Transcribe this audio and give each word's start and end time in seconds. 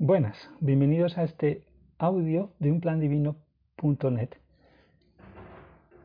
Buenas, 0.00 0.48
bienvenidos 0.60 1.18
a 1.18 1.24
este 1.24 1.64
audio 1.98 2.52
de 2.60 2.70
unplandivino.net. 2.70 4.28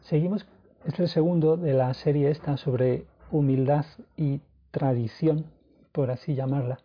Seguimos, 0.02 0.48
este 0.80 0.90
es 0.90 1.00
el 1.02 1.10
segundo 1.10 1.58
de 1.58 1.74
la 1.74 1.94
serie 1.94 2.32
esta 2.32 2.58
sobre 2.58 3.06
humildad 3.30 3.86
y 4.18 4.42
tradición, 4.72 5.46
por 5.92 6.10
así 6.10 6.34
llamarla. 6.34 6.80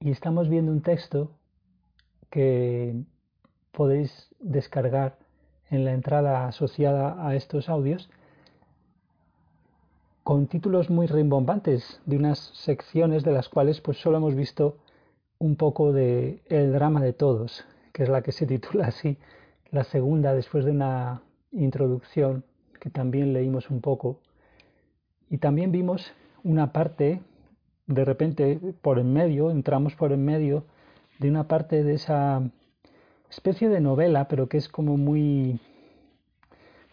Y 0.00 0.10
estamos 0.10 0.48
viendo 0.48 0.72
un 0.72 0.80
texto 0.80 1.32
que 2.30 2.94
podéis 3.70 4.30
descargar 4.40 5.18
en 5.68 5.84
la 5.84 5.92
entrada 5.92 6.46
asociada 6.48 7.28
a 7.28 7.34
estos 7.34 7.68
audios 7.68 8.08
con 10.22 10.46
títulos 10.46 10.88
muy 10.88 11.06
rimbombantes 11.06 12.00
de 12.06 12.16
unas 12.16 12.38
secciones 12.54 13.22
de 13.22 13.32
las 13.32 13.50
cuales 13.50 13.82
pues 13.82 13.98
solo 13.98 14.16
hemos 14.16 14.34
visto 14.34 14.78
un 15.40 15.56
poco 15.56 15.92
de 15.92 16.38
El 16.48 16.72
drama 16.72 17.00
de 17.00 17.14
todos, 17.14 17.64
que 17.92 18.04
es 18.04 18.08
la 18.08 18.22
que 18.22 18.30
se 18.30 18.46
titula 18.46 18.86
así, 18.86 19.16
la 19.72 19.84
segunda 19.84 20.34
después 20.34 20.64
de 20.64 20.70
una 20.70 21.22
introducción 21.50 22.44
que 22.78 22.90
también 22.90 23.32
leímos 23.32 23.70
un 23.70 23.80
poco. 23.80 24.20
Y 25.30 25.38
también 25.38 25.72
vimos 25.72 26.12
una 26.44 26.72
parte, 26.72 27.20
de 27.86 28.04
repente 28.04 28.60
por 28.82 28.98
en 28.98 29.12
medio, 29.12 29.50
entramos 29.50 29.94
por 29.96 30.12
en 30.12 30.24
medio 30.24 30.64
de 31.18 31.28
una 31.28 31.48
parte 31.48 31.84
de 31.84 31.94
esa 31.94 32.42
especie 33.30 33.68
de 33.68 33.80
novela, 33.80 34.28
pero 34.28 34.48
que 34.48 34.58
es 34.58 34.68
como 34.68 34.96
muy 34.96 35.58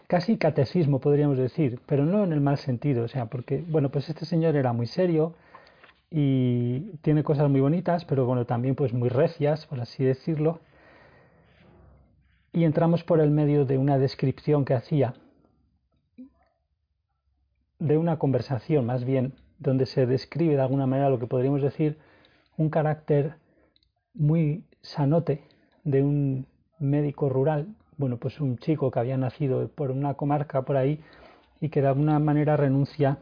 casi 0.07 0.37
catecismo 0.37 0.99
podríamos 0.99 1.37
decir, 1.37 1.81
pero 1.85 2.05
no 2.05 2.23
en 2.23 2.31
el 2.31 2.39
mal 2.39 2.57
sentido, 2.57 3.03
o 3.03 3.07
sea, 3.09 3.25
porque 3.25 3.61
bueno, 3.67 3.89
pues 3.89 4.07
este 4.07 4.25
señor 4.25 4.55
era 4.55 4.71
muy 4.71 4.87
serio, 4.87 5.33
y 6.09 6.97
tiene 7.01 7.23
cosas 7.23 7.49
muy 7.49 7.61
bonitas, 7.61 8.05
pero 8.05 8.25
bueno, 8.25 8.45
también 8.45 8.75
pues 8.75 8.93
muy 8.93 9.09
recias, 9.09 9.65
por 9.65 9.79
así 9.81 10.03
decirlo. 10.03 10.59
Y 12.53 12.63
entramos 12.63 13.03
por 13.03 13.19
el 13.19 13.29
medio 13.29 13.65
de 13.65 13.77
una 13.77 13.97
descripción 13.97 14.65
que 14.65 14.73
hacía, 14.73 15.13
de 17.79 17.97
una 17.97 18.17
conversación 18.17 18.85
más 18.85 19.03
bien, 19.03 19.33
donde 19.59 19.85
se 19.85 20.05
describe 20.05 20.55
de 20.55 20.61
alguna 20.61 20.87
manera 20.87 21.09
lo 21.09 21.19
que 21.19 21.27
podríamos 21.27 21.61
decir 21.61 21.97
un 22.57 22.69
carácter 22.69 23.35
muy 24.13 24.63
sanote 24.81 25.43
de 25.83 26.01
un 26.03 26.47
médico 26.79 27.29
rural, 27.29 27.67
bueno, 27.97 28.17
pues 28.17 28.39
un 28.39 28.57
chico 28.57 28.91
que 28.91 28.99
había 28.99 29.17
nacido 29.17 29.67
por 29.69 29.91
una 29.91 30.13
comarca 30.15 30.63
por 30.63 30.77
ahí 30.77 30.99
y 31.59 31.69
que 31.69 31.81
de 31.81 31.87
alguna 31.87 32.19
manera 32.19 32.57
renuncia 32.57 33.19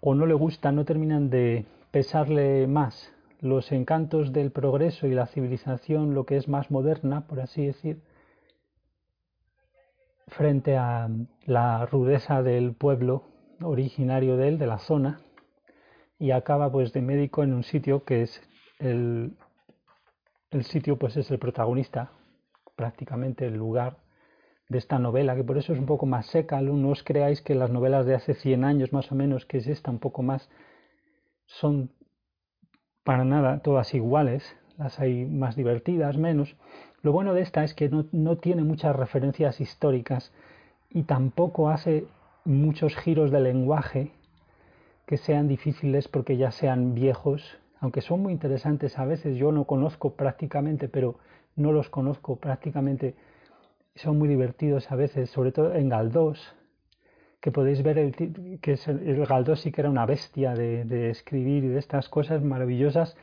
o 0.00 0.14
no 0.14 0.26
le 0.26 0.34
gusta, 0.34 0.72
no 0.72 0.84
terminan 0.84 1.30
de 1.30 1.66
pesarle 1.90 2.66
más 2.66 3.12
los 3.40 3.70
encantos 3.72 4.32
del 4.32 4.50
progreso 4.50 5.06
y 5.06 5.14
la 5.14 5.26
civilización, 5.26 6.14
lo 6.14 6.24
que 6.24 6.36
es 6.36 6.48
más 6.48 6.70
moderna, 6.70 7.26
por 7.26 7.40
así 7.40 7.66
decir, 7.66 8.02
frente 10.26 10.76
a 10.76 11.08
la 11.46 11.86
rudeza 11.86 12.42
del 12.42 12.74
pueblo 12.74 13.22
originario 13.62 14.36
de 14.36 14.48
él, 14.48 14.58
de 14.58 14.66
la 14.66 14.78
zona, 14.78 15.20
y 16.18 16.32
acaba 16.32 16.70
pues 16.70 16.92
de 16.92 17.00
médico 17.00 17.42
en 17.42 17.54
un 17.54 17.62
sitio 17.62 18.04
que 18.04 18.22
es 18.22 18.42
el, 18.78 19.36
el 20.50 20.64
sitio 20.64 20.98
pues 20.98 21.16
es 21.16 21.30
el 21.30 21.38
protagonista, 21.38 22.10
prácticamente 22.76 23.46
el 23.46 23.54
lugar 23.54 23.96
de 24.68 24.78
esta 24.78 24.98
novela, 24.98 25.34
que 25.34 25.44
por 25.44 25.56
eso 25.56 25.72
es 25.72 25.78
un 25.78 25.86
poco 25.86 26.06
más 26.06 26.26
seca. 26.26 26.60
No 26.60 26.90
os 26.90 27.02
creáis 27.02 27.40
que 27.40 27.54
las 27.54 27.70
novelas 27.70 28.06
de 28.06 28.14
hace 28.14 28.34
100 28.34 28.64
años 28.64 28.92
más 28.92 29.10
o 29.10 29.14
menos, 29.14 29.46
que 29.46 29.58
es 29.58 29.66
esta 29.66 29.90
un 29.90 29.98
poco 29.98 30.22
más, 30.22 30.50
son 31.46 31.90
para 33.02 33.24
nada 33.24 33.60
todas 33.60 33.94
iguales. 33.94 34.56
Las 34.76 35.00
hay 35.00 35.24
más 35.24 35.56
divertidas, 35.56 36.16
menos. 36.18 36.56
Lo 37.02 37.12
bueno 37.12 37.34
de 37.34 37.42
esta 37.42 37.64
es 37.64 37.74
que 37.74 37.88
no, 37.88 38.06
no 38.12 38.36
tiene 38.36 38.62
muchas 38.62 38.94
referencias 38.94 39.60
históricas 39.60 40.32
y 40.90 41.04
tampoco 41.04 41.70
hace 41.70 42.06
muchos 42.44 42.94
giros 42.96 43.30
de 43.30 43.40
lenguaje 43.40 44.12
que 45.06 45.16
sean 45.16 45.48
difíciles 45.48 46.06
porque 46.08 46.36
ya 46.36 46.50
sean 46.50 46.94
viejos, 46.94 47.58
aunque 47.80 48.02
son 48.02 48.20
muy 48.20 48.32
interesantes 48.32 48.98
a 48.98 49.06
veces. 49.06 49.36
Yo 49.38 49.52
no 49.52 49.64
conozco 49.64 50.14
prácticamente, 50.14 50.88
pero 50.88 51.16
no 51.56 51.72
los 51.72 51.88
conozco 51.88 52.36
prácticamente 52.36 53.14
son 53.98 54.18
muy 54.18 54.28
divertidos 54.28 54.90
a 54.90 54.96
veces, 54.96 55.30
sobre 55.30 55.52
todo 55.52 55.74
en 55.74 55.88
Galdós, 55.88 56.54
que 57.40 57.52
podéis 57.52 57.82
ver 57.82 57.98
el, 57.98 58.60
que 58.60 58.72
es 58.72 58.88
el, 58.88 59.26
Galdós 59.26 59.60
sí 59.60 59.72
que 59.72 59.80
era 59.80 59.90
una 59.90 60.06
bestia 60.06 60.54
de, 60.54 61.10
escribir 61.10 61.64
y 61.64 61.68
de 61.68 61.78
estas 61.78 62.08
cosas 62.08 62.42
maravillosas, 62.42 63.16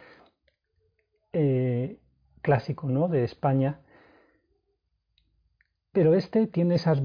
eh, 1.34 1.98
clásico 2.42 2.88
¿no? 2.90 3.08
de 3.08 3.24
España. 3.24 3.80
Pero 5.92 6.14
este 6.14 6.48
tiene 6.48 6.76
esas, 6.76 7.02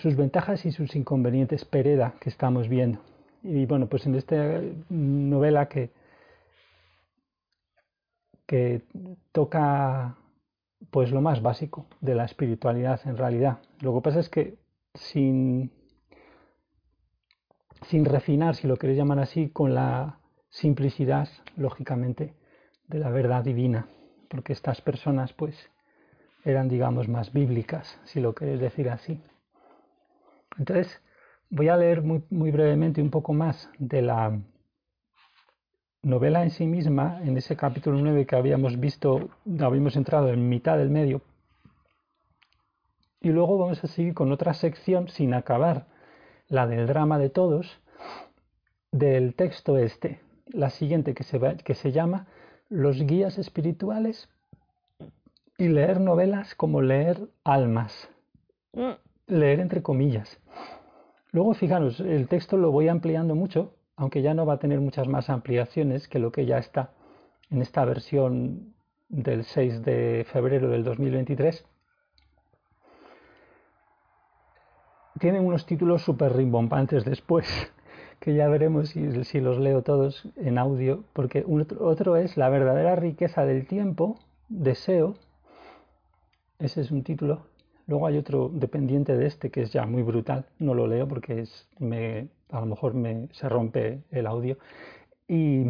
sus 0.00 0.16
ventajas 0.16 0.64
y 0.64 0.70
sus 0.70 0.94
inconvenientes, 0.94 1.64
Pereda, 1.64 2.14
que 2.20 2.30
estamos 2.30 2.68
viendo. 2.68 3.00
Y 3.42 3.66
bueno, 3.66 3.88
pues 3.88 4.06
en 4.06 4.14
esta 4.14 4.60
novela 4.88 5.68
que, 5.68 5.90
que 8.46 8.82
toca 9.32 10.16
pues 10.90 11.10
lo 11.10 11.20
más 11.20 11.42
básico 11.42 11.86
de 12.00 12.14
la 12.14 12.24
espiritualidad 12.24 13.00
en 13.04 13.16
realidad. 13.16 13.58
Lo 13.80 13.94
que 13.94 14.00
pasa 14.00 14.20
es 14.20 14.28
que 14.28 14.58
sin, 14.94 15.70
sin 17.82 18.04
refinar, 18.04 18.54
si 18.54 18.66
lo 18.66 18.76
queréis 18.76 18.98
llamar 18.98 19.18
así, 19.18 19.50
con 19.50 19.74
la 19.74 20.18
simplicidad, 20.50 21.28
lógicamente, 21.56 22.34
de 22.86 22.98
la 22.98 23.10
verdad 23.10 23.44
divina, 23.44 23.88
porque 24.28 24.52
estas 24.52 24.80
personas 24.80 25.32
pues 25.32 25.70
eran, 26.44 26.68
digamos, 26.68 27.08
más 27.08 27.32
bíblicas, 27.32 28.00
si 28.04 28.20
lo 28.20 28.34
queréis 28.34 28.60
decir 28.60 28.88
así. 28.88 29.20
Entonces, 30.58 31.02
voy 31.50 31.68
a 31.68 31.76
leer 31.76 32.02
muy, 32.02 32.24
muy 32.30 32.50
brevemente 32.50 33.02
un 33.02 33.10
poco 33.10 33.32
más 33.32 33.70
de 33.78 34.02
la 34.02 34.40
novela 36.02 36.42
en 36.42 36.50
sí 36.50 36.66
misma, 36.66 37.20
en 37.24 37.36
ese 37.36 37.56
capítulo 37.56 37.98
9 37.98 38.26
que 38.26 38.36
habíamos 38.36 38.78
visto, 38.78 39.28
habíamos 39.60 39.96
entrado 39.96 40.28
en 40.28 40.48
mitad 40.48 40.78
del 40.78 40.90
medio, 40.90 41.22
y 43.20 43.30
luego 43.30 43.58
vamos 43.58 43.82
a 43.82 43.88
seguir 43.88 44.14
con 44.14 44.30
otra 44.30 44.54
sección 44.54 45.08
sin 45.08 45.34
acabar, 45.34 45.86
la 46.48 46.66
del 46.66 46.86
drama 46.86 47.18
de 47.18 47.30
todos, 47.30 47.80
del 48.92 49.34
texto 49.34 49.76
este, 49.76 50.20
la 50.46 50.70
siguiente 50.70 51.14
que 51.14 51.24
se, 51.24 51.38
que 51.64 51.74
se 51.74 51.92
llama 51.92 52.26
Los 52.68 53.02
guías 53.02 53.38
espirituales 53.38 54.28
y 55.58 55.68
leer 55.68 56.00
novelas 56.00 56.54
como 56.54 56.80
leer 56.80 57.28
almas, 57.44 58.08
mm. 58.72 58.92
leer 59.26 59.60
entre 59.60 59.82
comillas. 59.82 60.38
Luego, 61.32 61.52
fijaros, 61.54 62.00
el 62.00 62.28
texto 62.28 62.56
lo 62.56 62.70
voy 62.70 62.88
ampliando 62.88 63.34
mucho 63.34 63.74
aunque 63.98 64.22
ya 64.22 64.32
no 64.32 64.46
va 64.46 64.54
a 64.54 64.58
tener 64.58 64.80
muchas 64.80 65.08
más 65.08 65.28
ampliaciones 65.28 66.06
que 66.06 66.20
lo 66.20 66.30
que 66.30 66.46
ya 66.46 66.58
está 66.58 66.92
en 67.50 67.60
esta 67.60 67.84
versión 67.84 68.74
del 69.08 69.44
6 69.44 69.82
de 69.82 70.24
febrero 70.30 70.70
del 70.70 70.84
2023. 70.84 71.66
Tienen 75.18 75.44
unos 75.44 75.66
títulos 75.66 76.02
súper 76.02 76.36
rimbombantes 76.36 77.04
después, 77.04 77.48
que 78.20 78.34
ya 78.34 78.46
veremos 78.46 78.90
si, 78.90 79.40
los 79.40 79.58
leo 79.58 79.82
todos 79.82 80.28
en 80.36 80.58
audio, 80.58 81.02
porque 81.12 81.44
otro 81.80 82.16
es 82.16 82.36
La 82.36 82.48
verdadera 82.50 82.94
riqueza 82.94 83.44
del 83.44 83.66
tiempo, 83.66 84.20
deseo, 84.48 85.16
ese 86.60 86.82
es 86.82 86.92
un 86.92 87.02
título. 87.02 87.46
Luego 87.88 88.06
hay 88.06 88.16
otro 88.16 88.48
dependiente 88.48 89.16
de 89.16 89.26
este 89.26 89.50
que 89.50 89.62
es 89.62 89.72
ya 89.72 89.86
muy 89.86 90.02
brutal, 90.02 90.46
no 90.60 90.74
lo 90.74 90.86
leo 90.86 91.08
porque 91.08 91.40
es, 91.40 91.68
me, 91.80 92.28
a 92.50 92.60
lo 92.60 92.66
mejor 92.66 92.94
me, 92.94 93.28
se 93.32 93.48
rompe 93.48 94.02
el 94.10 94.26
audio. 94.26 94.58
Y 95.26 95.64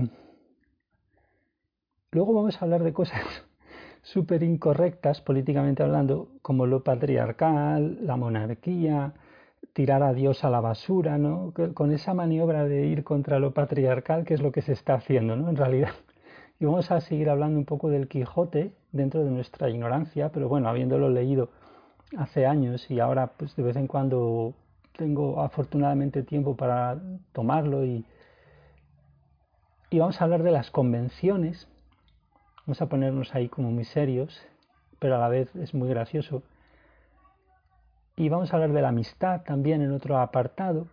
luego 2.11 2.35
vamos 2.35 2.61
a 2.61 2.65
hablar 2.65 2.83
de 2.83 2.93
cosas 2.93 3.23
súper 4.03 4.43
incorrectas 4.43 5.21
políticamente 5.21 5.83
hablando, 5.83 6.29
como 6.43 6.67
lo 6.67 6.85
patriarcal, 6.85 7.99
la 8.03 8.17
monarquía, 8.17 9.15
tirar 9.73 10.03
a 10.03 10.13
Dios 10.13 10.45
a 10.45 10.51
la 10.51 10.61
basura, 10.61 11.19
¿no? 11.19 11.53
Con 11.75 11.93
esa 11.93 12.15
maniobra 12.15 12.65
de 12.65 12.87
ir 12.87 13.05
contra 13.05 13.39
lo 13.39 13.53
patriarcal, 13.55 14.25
que 14.25 14.35
es 14.35 14.43
lo 14.43 14.53
que 14.53 14.63
se 14.63 14.73
está 14.73 14.95
haciendo, 14.95 15.37
¿no? 15.37 15.49
En 15.49 15.57
realidad. 15.57 15.91
Y 16.61 16.65
vamos 16.65 16.91
a 16.91 17.01
seguir 17.01 17.31
hablando 17.31 17.59
un 17.59 17.65
poco 17.65 17.89
del 17.89 18.09
Quijote 18.09 18.73
dentro 18.91 19.25
de 19.25 19.31
nuestra 19.31 19.71
ignorancia, 19.71 20.31
pero 20.33 20.49
bueno, 20.49 20.69
habiéndolo 20.69 21.09
leído 21.09 21.51
hace 22.17 22.47
años 22.47 22.91
y 22.91 23.01
ahora 23.01 23.35
pues 23.37 23.55
de 23.55 23.63
vez 23.63 23.77
en 23.77 23.87
cuando 23.87 24.55
tengo 24.99 25.41
afortunadamente 25.41 26.25
tiempo 26.25 26.57
para 26.57 27.01
tomarlo 27.33 27.85
y, 27.85 28.05
y 29.91 29.99
vamos 30.01 30.21
a 30.21 30.25
hablar 30.25 30.43
de 30.43 30.51
las 30.51 30.73
convenciones. 30.73 31.69
Vamos 32.67 32.83
a 32.83 32.89
ponernos 32.89 33.33
ahí 33.35 33.49
como 33.49 33.71
muy 33.71 33.85
serios, 33.85 34.45
pero 34.99 35.15
a 35.15 35.19
la 35.19 35.29
vez 35.29 35.55
es 35.55 35.73
muy 35.73 35.89
gracioso. 35.89 36.43
Y 38.17 38.29
vamos 38.29 38.53
a 38.53 38.57
hablar 38.57 38.73
de 38.73 38.83
la 38.83 38.89
amistad 38.89 39.43
también 39.45 39.83
en 39.83 39.93
otro 39.93 40.19
apartado. 40.19 40.89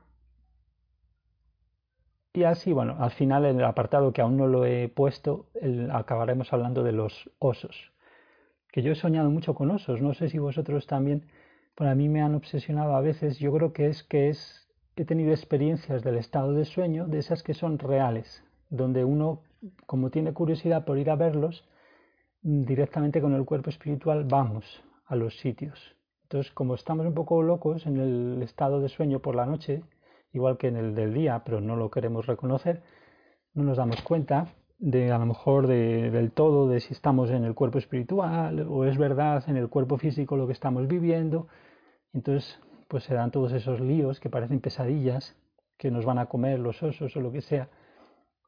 Y 2.32 2.44
así, 2.44 2.74
bueno, 2.74 2.98
al 3.00 3.12
final 3.12 3.46
en 3.46 3.58
el 3.58 3.66
apartado 3.66 4.14
que 4.14 4.22
aún 4.22 4.38
no 4.38 4.46
lo 4.46 4.66
he 4.66 4.88
puesto, 4.88 5.48
acabaremos 5.92 6.54
hablando 6.54 6.84
de 6.84 6.92
los 6.92 7.32
osos. 7.40 7.92
Que 8.72 8.84
yo 8.84 8.92
he 8.92 8.96
soñado 8.96 9.32
mucho 9.32 9.56
con 9.56 9.72
osos, 9.72 10.00
no 10.00 10.14
sé 10.14 10.30
si 10.30 10.38
vosotros 10.38 10.86
también, 10.86 11.26
pero 11.76 11.90
a 11.90 11.96
mí 11.96 12.10
me 12.10 12.22
han 12.22 12.36
obsesionado 12.36 12.96
a 12.96 13.02
veces, 13.02 13.38
yo 13.38 13.52
creo 13.54 13.74
que 13.74 13.88
es 13.88 14.04
que 14.04 14.30
es, 14.30 14.68
he 14.96 15.06
tenido 15.06 15.32
experiencias 15.32 16.04
del 16.04 16.18
estado 16.18 16.54
de 16.54 16.66
sueño, 16.66 17.06
de 17.08 17.20
esas 17.20 17.44
que 17.44 17.54
son 17.54 17.80
reales, 17.80 18.44
donde 18.70 19.04
uno, 19.04 19.42
como 19.86 20.10
tiene 20.10 20.34
curiosidad 20.34 20.86
por 20.86 20.98
ir 20.98 21.10
a 21.10 21.16
verlos, 21.16 21.68
directamente 22.42 23.22
con 23.22 23.34
el 23.34 23.46
cuerpo 23.46 23.70
espiritual 23.70 24.24
vamos 24.24 24.84
a 25.06 25.16
los 25.16 25.38
sitios. 25.40 25.96
Entonces, 26.24 26.52
como 26.54 26.76
estamos 26.76 27.06
un 27.06 27.14
poco 27.14 27.42
locos 27.44 27.86
en 27.86 27.98
el 27.98 28.42
estado 28.42 28.82
de 28.82 28.90
sueño 28.90 29.20
por 29.20 29.36
la 29.36 29.46
noche, 29.46 29.84
igual 30.32 30.58
que 30.58 30.68
en 30.68 30.76
el 30.76 30.96
del 30.96 31.14
día, 31.14 31.44
pero 31.46 31.62
no 31.62 31.76
lo 31.76 31.92
queremos 31.92 32.26
reconocer, 32.26 32.82
no 33.54 33.64
nos 33.64 33.78
damos 33.78 34.02
cuenta 34.02 34.48
de 34.78 35.12
a 35.12 35.18
lo 35.18 35.26
mejor 35.26 35.68
del 35.68 36.32
todo, 36.32 36.68
de 36.68 36.80
si 36.80 36.94
estamos 36.94 37.30
en 37.32 37.46
el 37.46 37.56
cuerpo 37.56 37.78
espiritual 37.78 38.66
o 38.70 38.86
es 38.86 38.98
verdad 38.98 39.44
en 39.48 39.58
el 39.58 39.70
cuerpo 39.70 39.98
físico 39.98 40.36
lo 40.36 40.48
que 40.48 40.54
estamos 40.54 40.88
viviendo. 40.88 41.48
Entonces, 42.16 42.58
pues 42.88 43.04
se 43.04 43.14
dan 43.14 43.30
todos 43.30 43.52
esos 43.52 43.82
líos 43.82 44.22
que 44.22 44.30
parecen 44.30 44.62
pesadillas, 44.62 45.36
que 45.78 45.92
nos 45.92 46.06
van 46.06 46.18
a 46.18 46.28
comer 46.28 46.60
los 46.60 46.82
osos 46.82 47.16
o 47.18 47.20
lo 47.20 47.32
que 47.34 47.42
sea. 47.42 47.68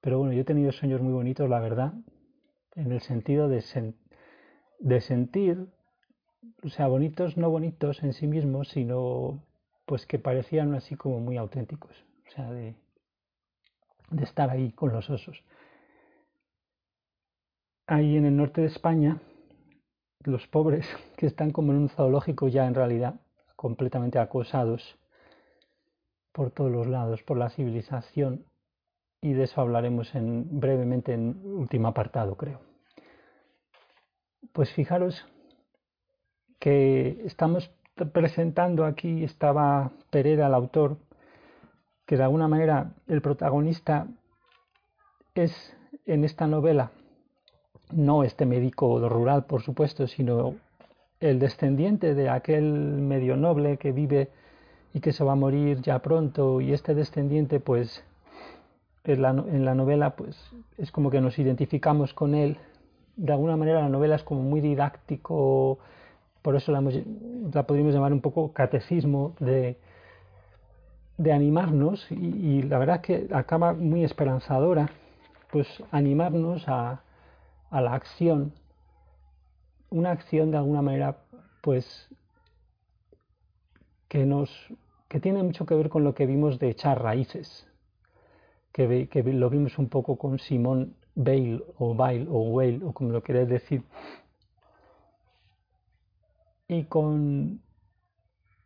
Pero 0.02 0.20
bueno, 0.20 0.34
yo 0.34 0.42
he 0.42 0.46
tenido 0.46 0.72
sueños 0.72 1.02
muy 1.02 1.12
bonitos, 1.12 1.50
la 1.50 1.60
verdad, 1.60 1.94
en 2.76 2.94
el 2.94 3.02
sentido 3.02 3.50
de, 3.50 3.62
de 4.80 5.02
sentir, 5.02 5.68
o 6.64 6.70
sea, 6.70 6.88
bonitos, 6.88 7.36
no 7.36 7.50
bonitos 7.50 8.02
en 8.04 8.14
sí 8.14 8.26
mismos, 8.26 8.70
sino 8.70 9.44
pues 9.86 10.06
que 10.06 10.18
parecían 10.18 10.74
así 10.74 10.96
como 10.96 11.20
muy 11.20 11.36
auténticos, 11.36 12.06
o 12.28 12.32
sea, 12.32 12.50
de, 12.52 12.76
de 14.12 14.24
estar 14.24 14.50
ahí 14.50 14.72
con 14.72 14.94
los 14.94 15.10
osos. 15.10 15.44
Ahí 17.86 18.16
en 18.16 18.26
el 18.26 18.38
norte 18.38 18.62
de 18.62 18.68
España, 18.68 19.20
los 20.24 20.48
pobres 20.48 20.88
que 21.18 21.26
están 21.26 21.52
como 21.52 21.74
en 21.74 21.80
un 21.80 21.90
zoológico 21.90 22.48
ya 22.48 22.66
en 22.66 22.74
realidad 22.74 23.20
completamente 23.58 24.20
acosados 24.20 24.98
por 26.32 26.52
todos 26.52 26.72
los 26.72 26.88
lados, 26.88 27.24
por 27.24 27.38
la 27.38 27.50
civilización, 27.50 28.46
y 29.22 29.34
de 29.34 29.44
eso 29.44 29.60
hablaremos 29.60 30.14
en, 30.16 30.60
brevemente 30.60 31.14
en 31.14 31.42
último 31.44 31.90
apartado, 31.90 32.38
creo. 32.38 32.62
Pues 34.54 34.72
fijaros 34.72 35.26
que 36.60 37.24
estamos 37.26 37.72
presentando 38.14 38.86
aquí 38.86 39.24
estaba 39.24 39.92
Pereira, 40.12 40.48
el 40.48 40.54
autor, 40.54 40.98
que 42.06 42.16
de 42.16 42.24
alguna 42.24 42.48
manera 42.48 42.94
el 43.08 43.22
protagonista 43.22 44.08
es 45.34 45.52
en 46.06 46.24
esta 46.24 46.48
novela 46.48 46.92
no 47.92 48.24
este 48.24 48.46
médico 48.46 49.08
rural, 49.08 49.46
por 49.46 49.62
supuesto, 49.62 50.08
sino 50.08 50.56
el 51.20 51.40
descendiente 51.40 52.14
de 52.14 52.30
aquel 52.30 52.64
medio 52.64 53.36
noble 53.36 53.78
que 53.78 53.92
vive 53.92 54.30
y 54.94 55.00
que 55.00 55.14
se 55.14 55.24
va 55.24 55.34
a 55.34 55.36
morir 55.36 55.82
ya 55.82 56.00
pronto 56.00 56.62
y 56.62 56.74
este 56.74 56.94
descendiente 56.96 57.60
pues 57.60 58.04
en 59.04 59.22
la, 59.22 59.34
la 59.34 59.76
novela 59.76 60.16
pues 60.16 60.38
es 60.78 60.92
como 60.92 61.10
que 61.10 61.22
nos 61.22 61.40
identificamos 61.40 62.14
con 62.14 62.36
él. 62.36 62.58
De 63.16 63.32
alguna 63.32 63.58
manera 63.58 63.82
la 63.82 63.90
novela 63.90 64.16
es 64.16 64.24
como 64.24 64.42
muy 64.42 64.62
didáctico 64.62 65.80
por 66.48 66.56
eso 66.56 66.72
la, 66.72 66.82
podríamos 67.64 67.94
llamar 67.94 68.14
un 68.14 68.22
poco 68.22 68.54
catecismo 68.54 69.36
de, 69.42 69.78
de 71.18 71.34
animarnos 71.34 72.10
y, 72.10 72.62
la 72.62 72.78
verdad 72.78 73.02
que 73.02 73.28
acaba 73.34 73.74
muy 73.74 74.06
esperanzadora, 74.06 74.90
pues 75.52 75.68
animarnos 75.92 76.66
a, 76.70 77.02
a 77.70 77.82
la 77.82 77.94
acción, 77.94 78.54
una 79.90 80.12
acción 80.12 80.52
de 80.52 80.58
alguna 80.58 80.82
manera 80.82 81.18
pues 81.62 82.10
que 84.08 84.26
nos 84.26 84.50
que 85.08 85.20
tiene 85.20 85.42
mucho 85.44 85.66
que 85.66 85.76
ver 85.76 85.90
con 85.90 86.04
lo 86.04 86.14
que 86.14 86.26
vimos 86.26 86.60
de 86.60 86.70
echar 86.70 87.02
raíces, 87.02 87.66
que, 88.74 89.08
que 89.08 89.24
lo 89.24 89.50
vimos 89.50 89.78
un 89.78 89.88
poco 89.88 90.18
con 90.18 90.38
Simón 90.40 90.96
Bale 91.16 91.64
o 91.78 91.96
Bale 91.96 92.28
o 92.30 92.42
Whale 92.42 92.82
o 92.84 92.92
como 92.92 93.12
lo 93.12 93.24
queréis 93.24 93.48
decir, 93.48 93.84
y 96.68 96.84
con, 96.84 97.62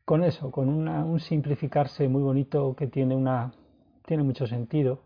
con 0.03 0.23
eso, 0.23 0.51
con 0.51 0.67
un 0.67 1.19
simplificarse 1.19 2.07
muy 2.07 2.23
bonito 2.23 2.75
que 2.75 2.87
tiene, 2.87 3.15
una, 3.15 3.53
tiene 4.05 4.23
mucho 4.23 4.47
sentido, 4.47 4.99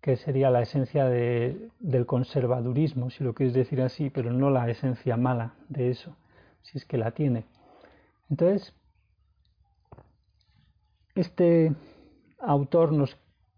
que 0.00 0.16
sería 0.16 0.50
la 0.50 0.62
esencia 0.62 1.06
de, 1.06 1.70
del 1.80 2.06
conservadurismo, 2.06 3.10
si 3.10 3.24
lo 3.24 3.34
quieres 3.34 3.54
decir 3.54 3.82
así, 3.82 4.10
pero 4.10 4.32
no 4.32 4.50
la 4.50 4.68
esencia 4.70 5.16
mala 5.16 5.54
de 5.68 5.90
eso, 5.90 6.16
si 6.62 6.78
es 6.78 6.84
que 6.84 6.96
la 6.96 7.10
tiene. 7.10 7.44
Entonces, 8.30 8.72
este 11.14 11.74
autor 12.38 12.92
nos, 12.92 13.16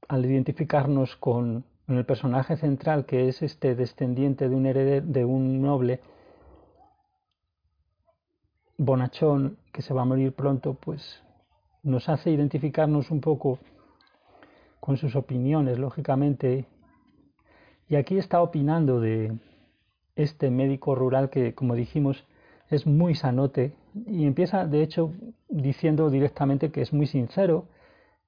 al 0.08 0.24
identificarnos 0.24 1.16
con, 1.16 1.64
el 1.88 2.04
personaje 2.04 2.56
central, 2.58 3.06
que 3.06 3.28
es 3.28 3.40
este 3.40 3.74
descendiente 3.74 4.48
de 4.48 4.54
un 4.54 4.66
heredero, 4.66 5.06
de 5.06 5.24
un 5.24 5.62
noble, 5.62 6.00
bonachón 8.76 9.56
que 9.72 9.80
se 9.80 9.94
va 9.94 10.02
a 10.02 10.04
morir 10.04 10.34
pronto, 10.34 10.74
pues 10.74 11.22
nos 11.82 12.08
hace 12.10 12.30
identificarnos 12.30 13.10
un 13.10 13.22
poco 13.22 13.58
con 14.80 14.96
sus 14.96 15.16
opiniones, 15.16 15.78
lógicamente. 15.78 16.66
Y 17.88 17.96
aquí 17.96 18.18
está 18.18 18.42
opinando 18.42 19.00
de 19.00 19.36
este 20.16 20.50
médico 20.50 20.94
rural 20.94 21.30
que, 21.30 21.54
como 21.54 21.74
dijimos, 21.74 22.26
es 22.68 22.86
muy 22.86 23.14
sanote 23.14 23.74
y 24.06 24.26
empieza, 24.26 24.66
de 24.66 24.82
hecho, 24.82 25.12
diciendo 25.48 26.10
directamente 26.10 26.70
que 26.70 26.82
es 26.82 26.92
muy 26.92 27.06
sincero, 27.06 27.66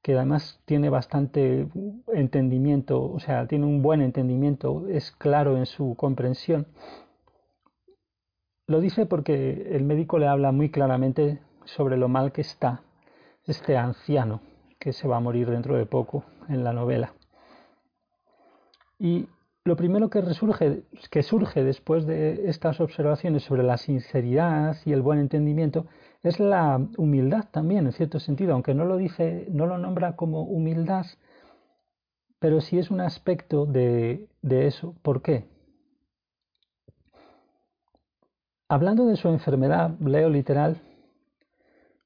que 0.03 0.15
además 0.15 0.63
tiene 0.65 0.89
bastante 0.89 1.69
entendimiento, 2.15 3.03
o 3.03 3.21
sea, 3.21 3.47
tiene 3.47 3.67
un 3.67 3.83
buen 3.83 4.01
entendimiento, 4.01 4.89
es 4.89 5.11
claro 5.11 5.59
en 5.59 5.67
su 5.67 5.95
comprensión 5.97 6.67
lo 8.71 8.81
dice 8.81 9.05
porque 9.05 9.67
el 9.73 9.83
médico 9.83 10.21
le 10.21 10.29
habla 10.29 10.53
muy 10.53 10.71
claramente 10.71 11.41
sobre 11.65 11.97
lo 11.97 12.09
mal 12.09 12.31
que 12.31 12.43
está 12.43 12.85
este 13.45 13.77
anciano 13.77 14.43
que 14.81 14.93
se 14.93 15.07
va 15.07 15.19
a 15.19 15.21
morir 15.21 15.49
dentro 15.49 15.77
de 15.77 15.87
poco 15.87 16.25
en 16.49 16.65
la 16.65 16.73
novela. 16.73 17.13
Y 18.99 19.29
lo 19.65 19.77
primero 19.77 20.09
que, 20.09 20.23
resurge, 20.23 20.83
que 21.11 21.23
surge 21.23 21.63
después 21.63 22.07
de 22.07 22.49
estas 22.49 22.81
observaciones 22.81 23.45
sobre 23.45 23.63
la 23.63 23.77
sinceridad 23.77 24.77
y 24.87 24.93
el 24.93 25.03
buen 25.03 25.19
entendimiento 25.19 25.87
es 26.23 26.41
la 26.41 26.81
humildad 26.97 27.45
también, 27.51 27.87
en 27.87 27.93
cierto 27.93 28.19
sentido, 28.19 28.55
aunque 28.55 28.75
no 28.75 28.87
lo 28.87 28.97
dice, 28.97 29.47
no 29.51 29.67
lo 29.67 29.77
nombra 29.77 30.17
como 30.17 30.43
humildad, 30.43 31.07
pero 32.39 32.63
sí 32.63 32.79
es 32.79 32.91
un 32.91 33.03
aspecto 33.03 33.67
de, 33.67 34.29
de 34.41 34.67
eso. 34.67 34.95
¿Por 35.03 35.21
qué? 35.21 35.47
Hablando 38.67 39.05
de 39.05 39.17
su 39.17 39.29
enfermedad, 39.29 39.91
leo 40.01 40.31
literal, 40.31 40.81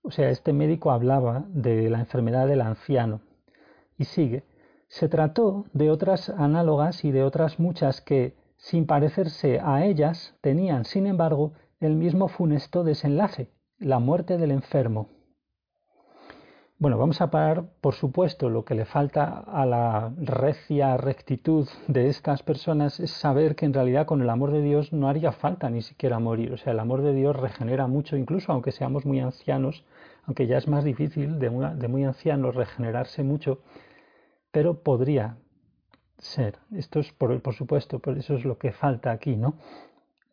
o 0.05 0.11
sea, 0.11 0.29
este 0.29 0.53
médico 0.53 0.91
hablaba 0.93 1.45
de 1.49 1.89
la 1.89 1.99
enfermedad 1.99 2.47
del 2.47 2.61
anciano 2.61 3.23
y 3.97 4.05
sigue. 4.05 4.45
Se 4.87 5.09
trató 5.09 5.65
de 5.73 5.91
otras 5.91 6.29
análogas 6.29 7.05
y 7.05 7.11
de 7.11 7.23
otras 7.23 7.59
muchas 7.59 8.03
que, 8.03 8.37
sin 8.59 8.87
parecerse 8.87 9.61
a 9.61 9.85
ellas, 9.87 10.37
tenían, 10.43 10.85
sin 10.85 11.07
embargo, 11.07 11.55
el 11.81 11.97
mismo 11.97 12.29
funesto 12.29 12.85
desenlace, 12.85 13.51
la 13.79 13.99
muerte 13.99 14.37
del 14.37 14.51
enfermo. 14.51 15.09
Bueno, 16.77 16.99
vamos 16.99 17.21
a 17.23 17.31
parar, 17.31 17.65
por 17.81 17.95
supuesto, 17.95 18.51
lo 18.51 18.65
que 18.65 18.75
le 18.75 18.85
falta 18.85 19.25
a 19.25 19.65
la 19.65 20.13
recia 20.19 20.97
rectitud 20.97 21.67
de 21.87 22.09
estas 22.09 22.43
personas 22.43 23.01
es 23.01 23.11
saber 23.11 23.55
que 23.55 23.65
en 23.65 23.73
realidad 23.73 24.07
con 24.07 24.21
el 24.21 24.29
amor 24.29 24.51
de 24.51 24.61
Dios 24.61 24.93
no 24.93 25.09
haría 25.09 25.33
falta 25.33 25.71
ni 25.71 25.83
siquiera 25.83 26.19
morir. 26.19 26.53
O 26.53 26.57
sea, 26.57 26.73
el 26.73 26.81
amor 26.81 27.03
de 27.03 27.15
Dios 27.15 27.37
regenera 27.37 27.87
mucho, 27.87 28.17
incluso 28.17 28.53
aunque 28.53 28.73
seamos 28.73 29.07
muy 29.07 29.21
ancianos, 29.21 29.85
aunque 30.27 30.47
ya 30.47 30.59
es 30.59 30.69
más 30.69 30.85
difícil 30.85 31.39
de, 31.39 31.51
muy 31.51 32.05
ancianos 32.05 32.55
regenerarse 32.55 33.23
mucho, 33.23 33.61
pero 34.51 34.83
podría 34.83 35.39
ser. 36.19 36.59
Esto 36.73 37.01
es 37.01 37.13
por, 37.13 37.41
por 37.43 37.55
supuesto, 37.55 37.99
por 37.99 38.17
eso 38.17 38.35
es 38.35 38.45
lo 38.45 38.59
que 38.59 38.73
falta 38.73 39.11
aquí, 39.11 39.37
¿no? 39.37 39.59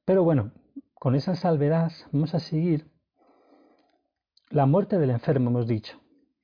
Pero 0.05 0.23
bueno, 0.23 0.51
con 0.93 1.15
esa 1.15 1.35
salvedad 1.35 1.91
vamos 2.11 2.33
a 2.35 2.39
seguir. 2.39 2.89
La 4.49 4.65
muerte 4.65 4.99
del 4.99 5.11
enfermo, 5.11 5.49
hemos 5.49 5.67
dicho. 5.67 5.99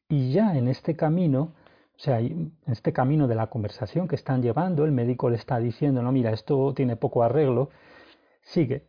Y 0.09 0.31
ya 0.31 0.57
en 0.57 0.67
este 0.67 0.95
camino, 0.95 1.53
o 1.95 1.99
sea, 1.99 2.19
en 2.19 2.53
este 2.67 2.93
camino 2.93 3.27
de 3.27 3.35
la 3.35 3.47
conversación 3.47 4.07
que 4.07 4.15
están 4.15 4.41
llevando, 4.41 4.85
el 4.85 4.91
médico 4.91 5.29
le 5.29 5.35
está 5.35 5.59
diciendo, 5.59 6.01
no, 6.01 6.11
mira, 6.11 6.31
esto 6.31 6.73
tiene 6.73 6.95
poco 6.95 7.23
arreglo, 7.23 7.69
sigue, 8.41 8.87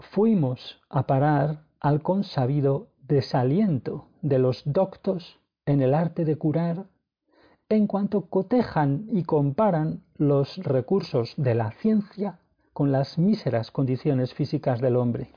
fuimos 0.00 0.80
a 0.88 1.06
parar 1.06 1.66
al 1.80 2.02
consabido 2.02 2.88
desaliento 3.08 4.06
de 4.22 4.38
los 4.38 4.62
doctos 4.64 5.38
en 5.64 5.80
el 5.80 5.94
arte 5.94 6.24
de 6.24 6.36
curar 6.36 6.86
en 7.68 7.86
cuanto 7.86 8.26
cotejan 8.26 9.06
y 9.10 9.24
comparan 9.24 10.04
los 10.16 10.56
recursos 10.58 11.34
de 11.36 11.54
la 11.54 11.72
ciencia 11.72 12.38
con 12.72 12.92
las 12.92 13.18
míseras 13.18 13.70
condiciones 13.70 14.34
físicas 14.34 14.80
del 14.80 14.96
hombre. 14.96 15.32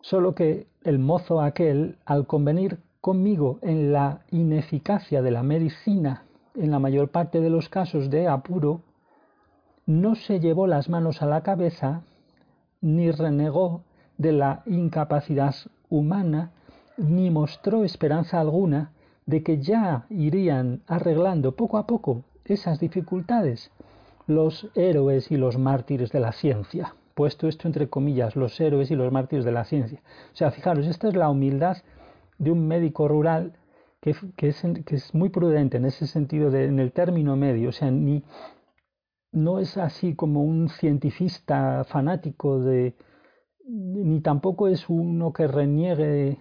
Solo 0.00 0.34
que 0.34 0.66
el 0.82 0.98
mozo 0.98 1.40
aquel, 1.40 1.98
al 2.04 2.26
convenir 2.26 2.78
conmigo 3.00 3.58
en 3.62 3.92
la 3.92 4.24
ineficacia 4.30 5.22
de 5.22 5.30
la 5.30 5.42
medicina 5.42 6.24
en 6.54 6.70
la 6.70 6.78
mayor 6.78 7.10
parte 7.10 7.40
de 7.40 7.50
los 7.50 7.68
casos 7.68 8.10
de 8.10 8.28
apuro, 8.28 8.82
no 9.86 10.14
se 10.14 10.40
llevó 10.40 10.66
las 10.66 10.88
manos 10.88 11.22
a 11.22 11.26
la 11.26 11.42
cabeza 11.42 12.02
ni 12.80 13.10
renegó 13.10 13.82
de 14.22 14.32
la 14.32 14.62
incapacidad 14.66 15.54
humana, 15.90 16.52
ni 16.96 17.30
mostró 17.30 17.84
esperanza 17.84 18.40
alguna 18.40 18.92
de 19.26 19.42
que 19.42 19.60
ya 19.60 20.06
irían 20.08 20.82
arreglando 20.86 21.56
poco 21.56 21.76
a 21.78 21.86
poco 21.86 22.24
esas 22.44 22.80
dificultades 22.80 23.70
los 24.26 24.68
héroes 24.74 25.30
y 25.30 25.36
los 25.36 25.58
mártires 25.58 26.10
de 26.12 26.20
la 26.20 26.32
ciencia. 26.32 26.94
Puesto 27.14 27.48
esto 27.48 27.68
entre 27.68 27.88
comillas, 27.88 28.36
los 28.36 28.58
héroes 28.60 28.90
y 28.90 28.96
los 28.96 29.12
mártires 29.12 29.44
de 29.44 29.52
la 29.52 29.64
ciencia. 29.64 30.00
O 30.32 30.36
sea, 30.36 30.50
fijaros, 30.50 30.86
esta 30.86 31.08
es 31.08 31.16
la 31.16 31.28
humildad 31.28 31.78
de 32.38 32.50
un 32.50 32.66
médico 32.66 33.08
rural 33.08 33.52
que, 34.00 34.10
es, 34.10 34.62
que 34.86 34.94
es, 34.96 35.14
muy 35.14 35.28
prudente 35.28 35.76
en 35.76 35.84
ese 35.84 36.06
sentido, 36.06 36.50
de, 36.50 36.64
en 36.66 36.78
el 36.78 36.92
término 36.92 37.36
medio. 37.36 37.68
O 37.68 37.72
sea, 37.72 37.90
ni, 37.90 38.22
no 39.32 39.58
es 39.58 39.76
así 39.76 40.14
como 40.14 40.42
un 40.42 40.68
cientifista 40.68 41.84
fanático 41.84 42.60
de, 42.60 42.94
ni 43.66 44.20
tampoco 44.20 44.68
es 44.68 44.88
uno 44.88 45.32
que 45.32 45.46
reniegue 45.46 46.38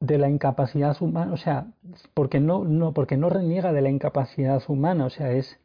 de 0.00 0.18
la 0.18 0.28
incapacidad 0.28 1.00
humana, 1.00 1.32
o 1.32 1.36
sea, 1.36 1.72
porque 2.12 2.40
no, 2.40 2.64
no, 2.64 2.92
porque 2.92 3.16
no 3.16 3.30
reniega 3.30 3.72
de 3.72 3.82
la 3.82 3.88
incapacidad 3.88 4.60
humana, 4.68 5.06
o 5.06 5.10
sea, 5.10 5.30
es, 5.32 5.60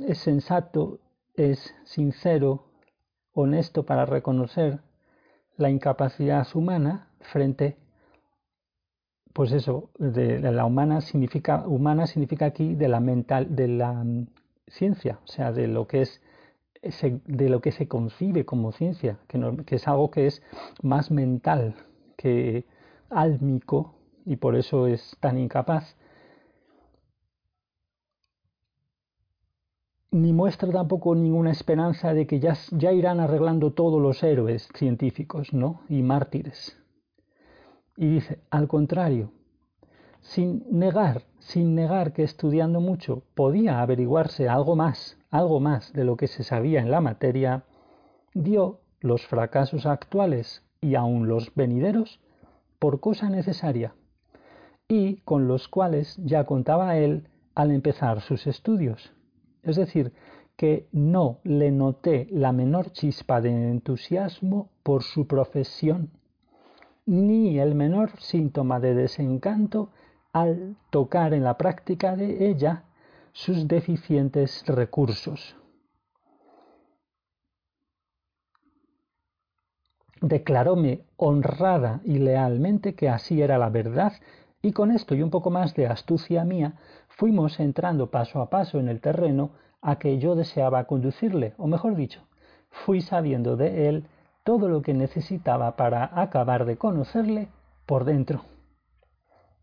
es 0.00 0.18
sensato, 0.18 0.98
es 1.34 1.74
sincero, 1.84 2.66
honesto 3.32 3.86
para 3.86 4.06
reconocer 4.06 4.80
la 5.56 5.70
incapacidad 5.70 6.46
humana 6.54 7.10
frente 7.20 7.78
pues 9.34 9.52
eso, 9.52 9.90
de, 9.98 10.40
la 10.40 10.64
humana 10.64 11.00
significa, 11.00 11.66
humana 11.66 12.06
significa 12.06 12.46
aquí 12.46 12.76
de 12.76 12.88
la 12.88 13.00
mental, 13.00 13.54
de 13.56 13.68
la 13.68 13.92
mm, 13.92 14.28
ciencia, 14.68 15.18
o 15.24 15.26
sea, 15.26 15.52
de 15.52 15.66
lo 15.66 15.86
que 15.88 16.02
es 16.02 16.22
de 17.26 17.48
lo 17.48 17.60
que 17.60 17.72
se 17.72 17.88
concibe 17.88 18.44
como 18.44 18.70
ciencia, 18.72 19.18
que, 19.26 19.40
que 19.66 19.76
es 19.76 19.88
algo 19.88 20.10
que 20.10 20.26
es 20.26 20.42
más 20.82 21.10
mental 21.10 21.74
que 22.16 22.64
álmico 23.10 23.94
y 24.26 24.36
por 24.36 24.54
eso 24.54 24.86
es 24.86 25.16
tan 25.18 25.38
incapaz. 25.38 25.96
Ni 30.10 30.32
muestra 30.32 30.70
tampoco 30.70 31.14
ninguna 31.14 31.50
esperanza 31.50 32.14
de 32.14 32.26
que 32.26 32.38
ya, 32.38 32.56
ya 32.70 32.92
irán 32.92 33.18
arreglando 33.18 33.72
todos 33.72 34.00
los 34.00 34.22
héroes 34.22 34.68
científicos 34.74 35.52
¿no? 35.52 35.80
y 35.88 36.02
mártires. 36.02 36.83
Y 37.96 38.08
dice, 38.08 38.40
al 38.50 38.68
contrario, 38.68 39.30
sin 40.20 40.64
negar, 40.70 41.22
sin 41.38 41.74
negar 41.74 42.12
que 42.12 42.22
estudiando 42.22 42.80
mucho 42.80 43.22
podía 43.34 43.80
averiguarse 43.80 44.48
algo 44.48 44.74
más, 44.74 45.18
algo 45.30 45.60
más 45.60 45.92
de 45.92 46.04
lo 46.04 46.16
que 46.16 46.26
se 46.26 46.42
sabía 46.42 46.80
en 46.80 46.90
la 46.90 47.00
materia, 47.00 47.64
dio 48.32 48.80
los 49.00 49.26
fracasos 49.26 49.86
actuales 49.86 50.62
y 50.80 50.94
aun 50.94 51.28
los 51.28 51.54
venideros 51.54 52.20
por 52.78 53.00
cosa 53.00 53.28
necesaria, 53.28 53.94
y 54.88 55.16
con 55.18 55.46
los 55.46 55.68
cuales 55.68 56.16
ya 56.24 56.44
contaba 56.44 56.96
él 56.96 57.28
al 57.54 57.70
empezar 57.70 58.20
sus 58.20 58.46
estudios. 58.46 59.12
Es 59.62 59.76
decir, 59.76 60.12
que 60.56 60.88
no 60.92 61.38
le 61.44 61.70
noté 61.70 62.28
la 62.30 62.52
menor 62.52 62.92
chispa 62.92 63.40
de 63.40 63.50
entusiasmo 63.70 64.70
por 64.82 65.02
su 65.02 65.26
profesión 65.26 66.10
ni 67.06 67.58
el 67.58 67.74
menor 67.74 68.10
síntoma 68.18 68.80
de 68.80 68.94
desencanto 68.94 69.90
al 70.32 70.76
tocar 70.90 71.34
en 71.34 71.44
la 71.44 71.56
práctica 71.56 72.16
de 72.16 72.48
ella 72.48 72.84
sus 73.32 73.68
deficientes 73.68 74.64
recursos. 74.66 75.56
Declaróme 80.20 81.04
honrada 81.16 82.00
y 82.04 82.18
lealmente 82.18 82.94
que 82.94 83.08
así 83.08 83.42
era 83.42 83.58
la 83.58 83.68
verdad 83.68 84.14
y 84.62 84.72
con 84.72 84.90
esto 84.90 85.14
y 85.14 85.22
un 85.22 85.30
poco 85.30 85.50
más 85.50 85.74
de 85.74 85.86
astucia 85.86 86.44
mía 86.44 86.74
fuimos 87.08 87.60
entrando 87.60 88.10
paso 88.10 88.40
a 88.40 88.48
paso 88.48 88.80
en 88.80 88.88
el 88.88 89.00
terreno 89.00 89.50
a 89.82 89.98
que 89.98 90.18
yo 90.18 90.34
deseaba 90.34 90.84
conducirle, 90.84 91.52
o 91.58 91.66
mejor 91.66 91.94
dicho, 91.94 92.22
fui 92.70 93.02
sabiendo 93.02 93.56
de 93.56 93.88
él 93.88 94.06
todo 94.44 94.68
lo 94.68 94.82
que 94.82 94.94
necesitaba 94.94 95.74
para 95.74 96.10
acabar 96.20 96.66
de 96.66 96.76
conocerle 96.76 97.48
por 97.86 98.04
dentro. 98.04 98.44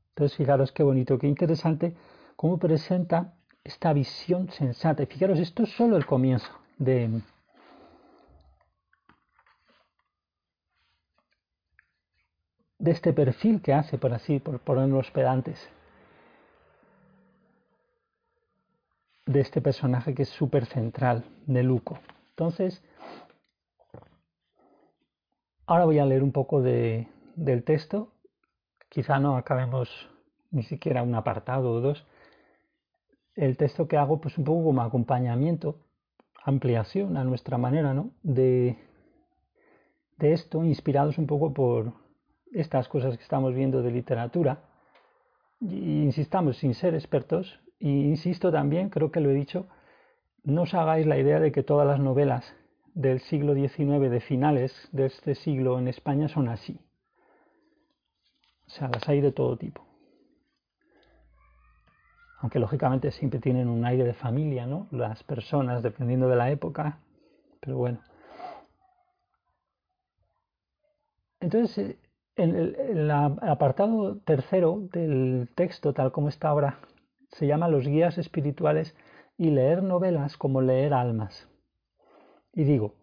Entonces, 0.10 0.38
fijaros 0.38 0.72
qué 0.72 0.84
bonito, 0.84 1.18
qué 1.18 1.28
interesante 1.28 1.96
cómo 2.36 2.58
presenta 2.58 3.34
esta 3.64 3.94
visión 3.94 4.50
sensata. 4.52 5.04
Y 5.04 5.06
fijaros, 5.06 5.40
esto 5.40 5.64
es 5.64 5.70
solo 5.70 5.96
el 5.96 6.06
comienzo 6.06 6.52
de, 6.78 7.22
este 12.80 13.14
perfil 13.14 13.62
que 13.62 13.74
hace, 13.74 13.98
por 13.98 14.14
así, 14.14 14.40
por 14.40 14.60
poner 14.60 14.90
los 14.90 15.12
pedantes, 15.12 15.70
de 19.28 19.40
este 19.40 19.62
personaje 19.62 20.16
que 20.16 20.24
es 20.24 20.30
súper 20.30 20.66
central, 20.66 21.24
de 21.46 21.64
Luco. 21.64 22.00
Entonces, 22.32 22.82
Ahora 25.72 25.86
voy 25.86 26.00
a 26.00 26.06
leer 26.06 26.22
un 26.22 26.34
poco 26.34 26.62
de, 26.62 27.08
del 27.38 27.64
texto. 27.64 28.12
Quizá 28.90 29.20
no 29.20 29.38
acabemos 29.38 30.10
ni 30.50 30.64
siquiera 30.64 31.02
un 31.02 31.16
apartado 31.16 31.72
o 31.72 31.80
dos. 31.80 32.06
El 33.36 33.56
texto 33.56 33.88
que 33.88 33.96
hago, 33.96 34.20
pues 34.20 34.38
un 34.38 34.44
poco 34.44 34.66
como 34.66 34.82
acompañamiento, 34.82 35.78
ampliación 36.44 37.16
a 37.16 37.24
nuestra 37.24 37.58
manera, 37.58 37.94
¿no? 37.94 38.12
De, 38.22 38.80
de 40.18 40.34
esto, 40.34 40.62
inspirados 40.66 41.18
un 41.18 41.26
poco 41.26 41.54
por 41.54 41.94
estas 42.52 42.90
cosas 42.90 43.16
que 43.16 43.24
estamos 43.24 43.54
viendo 43.54 43.82
de 43.82 43.92
literatura. 43.92 44.66
Insistamos, 45.62 46.58
sin 46.58 46.74
ser 46.74 46.96
expertos, 46.96 47.62
e 47.80 47.88
insisto 47.88 48.52
también, 48.52 48.90
creo 48.90 49.10
que 49.10 49.22
lo 49.22 49.30
he 49.30 49.34
dicho, 49.34 49.68
no 50.44 50.64
os 50.64 50.74
hagáis 50.74 51.08
la 51.08 51.18
idea 51.18 51.40
de 51.40 51.54
que 51.54 51.64
todas 51.64 51.88
las 51.88 52.02
novelas 52.02 52.54
del 52.94 53.22
siglo 53.22 53.54
XIX, 53.54 54.10
de 54.10 54.22
finales 54.22 54.90
de 54.92 55.06
este 55.06 55.36
siglo 55.36 55.80
en 55.80 55.88
España, 55.88 56.28
son 56.28 56.50
así. 56.50 56.80
O 58.68 58.70
sea, 58.70 58.88
las 58.88 59.08
hay 59.10 59.22
de 59.22 59.32
todo 59.32 59.58
tipo. 59.58 59.86
Aunque 62.40 62.60
lógicamente 62.60 63.12
siempre 63.12 63.40
tienen 63.40 63.68
un 63.68 63.86
aire 63.86 64.04
de 64.04 64.14
familia, 64.14 64.66
¿no? 64.66 64.88
Las 64.92 65.24
personas, 65.24 65.84
dependiendo 65.84 66.28
de 66.28 66.36
la 66.36 66.50
época. 66.50 67.00
Pero 67.60 67.78
bueno. 67.78 68.00
Entonces, 71.40 71.98
en 72.36 72.56
el, 72.56 73.12
apartado 73.12 74.18
tercero 74.20 74.88
del 74.92 75.50
texto, 75.56 75.94
tal 75.94 76.12
como 76.12 76.30
está 76.30 76.50
ahora, 76.50 76.80
se 77.30 77.46
llama 77.46 77.68
Los 77.68 77.86
guías 77.86 78.18
espirituales 78.18 78.96
y 79.38 79.50
leer 79.52 79.84
novelas 79.84 80.38
como 80.38 80.62
leer 80.62 80.94
almas. 80.94 81.51
Y 82.54 82.64
digo, 82.64 82.96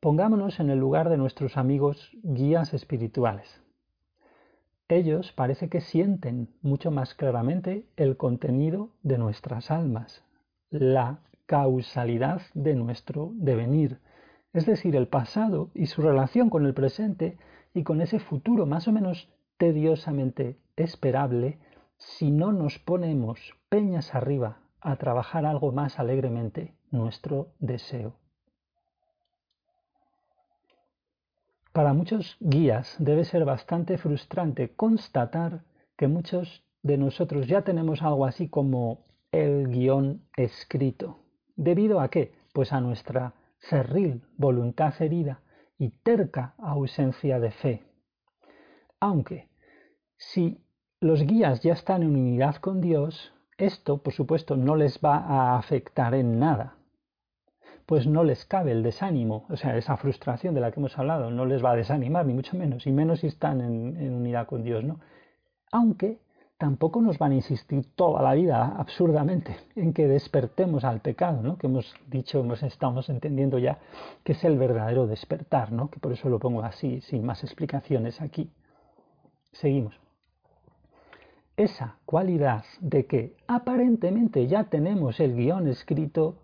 pongámonos 0.00 0.58
en 0.60 0.70
el 0.70 0.78
lugar 0.78 1.08
de 1.08 1.18
nuestros 1.18 1.56
amigos 1.56 2.10
guías 2.22 2.72
espirituales. 2.72 3.60
Ellos 4.88 5.32
parece 5.32 5.68
que 5.68 5.80
sienten 5.80 6.48
mucho 6.62 6.90
más 6.90 7.14
claramente 7.14 7.86
el 7.96 8.16
contenido 8.16 8.90
de 9.02 9.18
nuestras 9.18 9.70
almas, 9.70 10.24
la 10.70 11.20
causalidad 11.46 12.40
de 12.54 12.74
nuestro 12.74 13.32
devenir, 13.34 14.00
es 14.52 14.64
decir, 14.64 14.96
el 14.96 15.08
pasado 15.08 15.70
y 15.74 15.86
su 15.86 16.02
relación 16.02 16.50
con 16.50 16.64
el 16.64 16.72
presente 16.72 17.36
y 17.74 17.82
con 17.82 18.00
ese 18.00 18.18
futuro 18.18 18.64
más 18.64 18.88
o 18.88 18.92
menos 18.92 19.28
tediosamente 19.58 20.58
esperable 20.76 21.58
si 21.98 22.30
no 22.30 22.52
nos 22.52 22.78
ponemos 22.78 23.54
peñas 23.68 24.14
arriba 24.14 24.60
a 24.80 24.96
trabajar 24.96 25.44
algo 25.46 25.72
más 25.72 25.98
alegremente 25.98 26.74
nuestro 26.90 27.48
deseo. 27.58 28.14
Para 31.76 31.92
muchos 31.92 32.38
guías 32.40 32.96
debe 32.98 33.26
ser 33.26 33.44
bastante 33.44 33.98
frustrante 33.98 34.74
constatar 34.74 35.60
que 35.98 36.08
muchos 36.08 36.64
de 36.82 36.96
nosotros 36.96 37.48
ya 37.48 37.64
tenemos 37.64 38.00
algo 38.00 38.24
así 38.24 38.48
como 38.48 39.04
el 39.30 39.68
guion 39.68 40.22
escrito. 40.38 41.18
¿Debido 41.54 42.00
a 42.00 42.08
qué? 42.08 42.32
Pues 42.54 42.72
a 42.72 42.80
nuestra 42.80 43.34
cerril 43.58 44.22
voluntad 44.38 44.94
herida 45.02 45.42
y 45.76 45.90
terca 45.90 46.54
ausencia 46.56 47.40
de 47.40 47.50
fe. 47.50 47.84
Aunque, 48.98 49.50
si 50.16 50.64
los 50.98 51.26
guías 51.26 51.60
ya 51.60 51.74
están 51.74 52.02
en 52.02 52.16
unidad 52.16 52.56
con 52.56 52.80
Dios, 52.80 53.34
esto, 53.58 54.02
por 54.02 54.14
supuesto, 54.14 54.56
no 54.56 54.76
les 54.76 54.98
va 55.04 55.18
a 55.18 55.58
afectar 55.58 56.14
en 56.14 56.38
nada, 56.38 56.75
pues 57.86 58.08
no 58.08 58.24
les 58.24 58.44
cabe 58.44 58.72
el 58.72 58.82
desánimo, 58.82 59.46
o 59.48 59.56
sea, 59.56 59.76
esa 59.76 59.96
frustración 59.96 60.54
de 60.54 60.60
la 60.60 60.72
que 60.72 60.80
hemos 60.80 60.98
hablado, 60.98 61.30
no 61.30 61.46
les 61.46 61.64
va 61.64 61.70
a 61.70 61.76
desanimar, 61.76 62.26
ni 62.26 62.34
mucho 62.34 62.56
menos, 62.56 62.86
y 62.86 62.92
menos 62.92 63.20
si 63.20 63.28
están 63.28 63.60
en, 63.60 64.12
unidad 64.12 64.48
con 64.48 64.64
Dios, 64.64 64.82
¿no? 64.82 64.98
Aunque 65.70 66.18
tampoco 66.58 67.00
nos 67.00 67.18
van 67.18 67.32
a 67.32 67.36
insistir 67.36 67.94
toda 67.94 68.22
la 68.22 68.34
vida 68.34 68.74
absurdamente 68.76 69.56
en 69.76 69.92
que 69.92 70.08
despertemos 70.08 70.84
al 70.84 71.00
pecado, 71.00 71.42
¿no? 71.42 71.58
que 71.58 71.66
hemos 71.66 71.94
dicho, 72.08 72.42
nos 72.42 72.62
estamos 72.62 73.08
entendiendo 73.10 73.58
ya 73.58 73.78
que 74.24 74.32
es 74.32 74.42
el 74.42 74.56
verdadero 74.56 75.06
despertar, 75.06 75.70
¿no? 75.70 75.90
que 75.90 76.00
por 76.00 76.12
eso 76.12 76.30
lo 76.30 76.38
pongo 76.38 76.62
así, 76.62 77.02
sin 77.02 77.26
más 77.26 77.44
explicaciones 77.44 78.22
aquí. 78.22 78.50
Seguimos. 79.52 80.00
Esa 81.58 81.96
cualidad 82.06 82.64
de 82.80 83.04
que 83.04 83.36
aparentemente 83.46 84.46
ya 84.46 84.64
tenemos 84.64 85.20
el 85.20 85.34
guion 85.34 85.68
escrito 85.68 86.36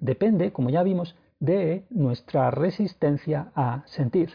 depende, 0.00 0.52
como 0.52 0.70
ya 0.70 0.82
vimos, 0.82 1.16
de 1.38 1.84
nuestra 1.90 2.50
resistencia 2.50 3.52
a 3.54 3.82
sentir. 3.86 4.30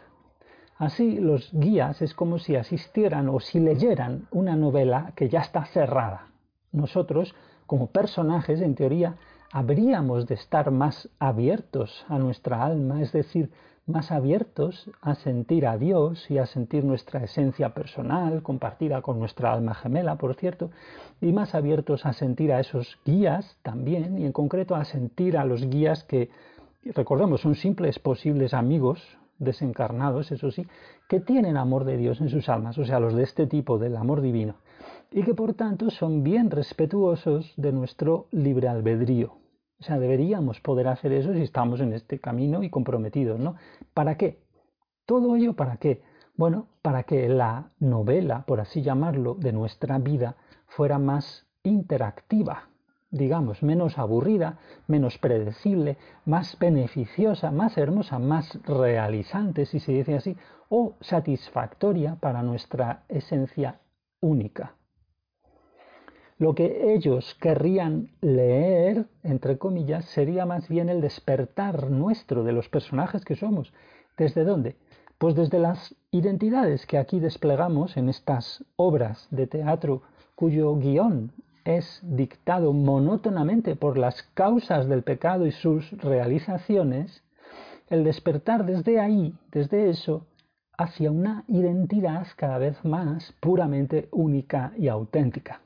Así 0.78 1.20
los 1.20 1.52
guías 1.54 2.02
es 2.02 2.14
como 2.14 2.38
si 2.38 2.56
asistieran 2.56 3.30
o 3.30 3.40
si 3.40 3.60
leyeran 3.60 4.28
una 4.32 4.56
novela 4.56 5.14
que 5.16 5.30
ya 5.30 5.40
está 5.40 5.66
cerrada. 5.66 6.28
Nosotros, 6.72 7.34
como 7.66 7.88
personajes, 7.88 8.60
en 8.62 8.76
teoría, 8.76 9.16
habríamos 9.52 10.28
de 10.28 10.36
estar 10.36 10.72
más 10.72 11.10
abiertos 11.18 12.06
a 12.10 12.20
nuestra 12.20 12.66
alma, 12.66 13.02
es 13.02 13.14
decir, 13.14 13.52
más 13.86 14.12
abiertos 14.12 14.89
a 15.01 15.13
sentir 15.15 15.68
a 15.68 15.77
Dios 15.77 16.30
y 16.32 16.39
a 16.39 16.48
sentir 16.48 16.84
nuestra 16.84 17.24
esencia 17.24 17.74
personal, 17.74 18.42
compartida 18.42 19.01
con 19.01 19.20
nuestra 19.20 19.54
alma 19.54 19.75
gemela, 19.75 20.15
por 20.15 20.36
cierto, 20.36 20.72
y 21.22 21.32
más 21.32 21.54
abiertos 21.54 22.06
a 22.06 22.13
sentir 22.13 22.51
a 22.51 22.60
esos 22.60 22.98
guías 23.06 23.58
también, 23.62 24.18
y 24.18 24.25
en 24.25 24.32
concreto 24.32 24.75
a 24.75 24.86
sentir 24.86 25.38
a 25.38 25.46
los 25.46 25.70
guías 25.70 26.04
que, 26.04 26.30
recordemos, 26.96 27.42
son 27.42 27.56
simples 27.56 28.00
posibles 28.00 28.54
amigos 28.56 29.18
desencarnados, 29.38 30.32
eso 30.32 30.50
sí, 30.50 30.65
que 31.08 31.20
tienen 31.20 31.56
amor 31.56 31.84
de 31.84 31.98
Dios 31.98 32.22
en 32.22 32.30
sus 32.30 32.50
almas, 32.50 32.77
o 32.80 32.86
sea, 32.86 33.00
los 33.00 33.13
de 33.13 33.24
este 33.24 33.46
tipo 33.46 33.77
del 33.77 33.98
amor 33.98 34.22
divino, 34.22 34.56
y 35.12 35.24
que 35.24 35.36
por 35.36 35.54
tanto 35.54 35.92
son 35.92 36.24
bien 36.24 36.50
respetuosos 36.50 37.54
de 37.56 37.72
nuestro 37.72 38.25
libre 38.32 38.68
albedrío. 38.68 39.45
O 39.86 39.88
sea, 39.88 40.00
deberíamos 40.00 40.60
poder 40.62 40.88
hacer 40.88 41.12
eso 41.12 41.32
si 41.36 41.44
estamos 41.44 41.80
en 41.80 41.94
este 41.94 42.18
camino 42.18 42.63
y 42.63 42.72
comprometidos, 42.72 43.39
¿no? 43.39 43.56
¿Para 43.94 44.18
qué? 44.18 44.39
Todo 45.06 45.36
ello 45.36 45.54
para 45.54 45.77
qué? 45.77 46.01
Bueno, 46.36 46.65
para 46.82 47.04
que 47.04 47.30
la 47.30 47.70
novela, 47.77 48.46
por 48.48 48.60
así 48.60 48.82
llamarlo, 48.82 49.36
de 49.36 49.54
nuestra 49.54 50.00
vida 50.00 50.38
fuera 50.65 50.98
más 50.98 51.46
interactiva, 51.62 52.70
digamos, 53.12 53.62
menos 53.62 54.00
aburrida, 54.00 54.58
menos 54.88 55.20
predecible, 55.20 56.00
más 56.25 56.58
beneficiosa, 56.58 57.51
más 57.51 57.77
hermosa, 57.77 58.18
más 58.18 58.58
realizante, 58.63 59.68
si 59.68 59.80
se 59.80 59.92
dice 59.92 60.15
así, 60.15 60.36
o 60.68 60.96
satisfactoria 61.00 62.15
para 62.15 62.42
nuestra 62.42 63.04
esencia 63.08 63.82
única. 64.20 64.74
Lo 66.38 66.54
que 66.54 66.94
ellos 66.94 67.38
querrían 67.39 68.10
leer, 68.20 69.06
entre 69.24 69.58
comillas, 69.58 70.04
sería 70.04 70.46
más 70.46 70.68
bien 70.68 70.89
el 70.89 71.00
despertar 71.00 71.89
nuestro 71.89 72.44
de 72.44 72.51
los 72.51 72.68
personajes 72.68 73.24
que 73.24 73.38
somos. 73.38 73.72
¿Desde 74.18 74.44
dónde? 74.44 74.75
Pues 75.18 75.36
desde 75.36 75.60
las 75.60 75.96
identidades 76.12 76.86
que 76.86 76.98
aquí 76.98 77.22
desplegamos 77.22 77.96
en 77.96 78.10
estas 78.10 78.65
obras 78.75 79.30
de 79.32 79.48
teatro 79.48 80.01
cuyo 80.36 80.75
guion 80.75 81.32
es 81.63 82.01
dictado 82.04 82.74
monótonamente 82.74 83.77
por 83.77 83.98
las 83.98 84.22
causas 84.34 84.89
del 84.89 85.03
pecado 85.03 85.48
y 85.48 85.51
sus 85.51 85.90
realizaciones, 85.94 87.24
el 87.90 88.03
despertar 88.03 88.66
desde 88.66 89.00
ahí, 89.00 89.33
desde 89.53 89.90
eso, 89.90 90.27
hacia 90.77 91.12
una 91.12 91.46
identidad 91.48 92.27
cada 92.36 92.57
vez 92.57 92.83
más 92.83 93.33
puramente 93.40 94.10
única 94.12 94.74
y 94.77 94.90
auténtica. 94.90 95.62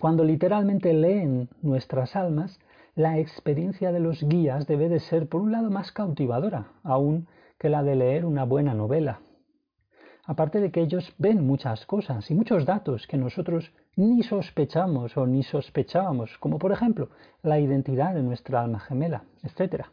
Cuando 0.00 0.24
literalmente 0.24 0.94
leen 0.94 1.50
nuestras 1.60 2.16
almas, 2.16 2.58
la 2.94 3.18
experiencia 3.18 3.92
de 3.92 4.00
los 4.00 4.22
guías 4.22 4.66
debe 4.66 4.88
de 4.88 4.98
ser, 4.98 5.28
por 5.28 5.42
un 5.42 5.52
lado, 5.52 5.70
más 5.70 5.92
cautivadora, 5.92 6.68
aún 6.82 7.28
que 7.58 7.68
la 7.68 7.82
de 7.82 7.96
leer 7.96 8.24
una 8.24 8.44
buena 8.44 8.72
novela, 8.72 9.20
aparte 10.24 10.58
de 10.62 10.70
que 10.70 10.80
ellos 10.80 11.12
ven 11.18 11.46
muchas 11.46 11.84
cosas 11.84 12.30
y 12.30 12.34
muchos 12.34 12.64
datos 12.64 13.06
que 13.06 13.18
nosotros 13.18 13.74
ni 13.94 14.22
sospechamos 14.22 15.18
o 15.18 15.26
ni 15.26 15.42
sospechábamos, 15.42 16.38
como 16.38 16.58
por 16.58 16.72
ejemplo 16.72 17.10
la 17.42 17.60
identidad 17.60 18.14
de 18.14 18.22
nuestra 18.22 18.62
alma 18.62 18.80
gemela, 18.80 19.24
etc. 19.42 19.84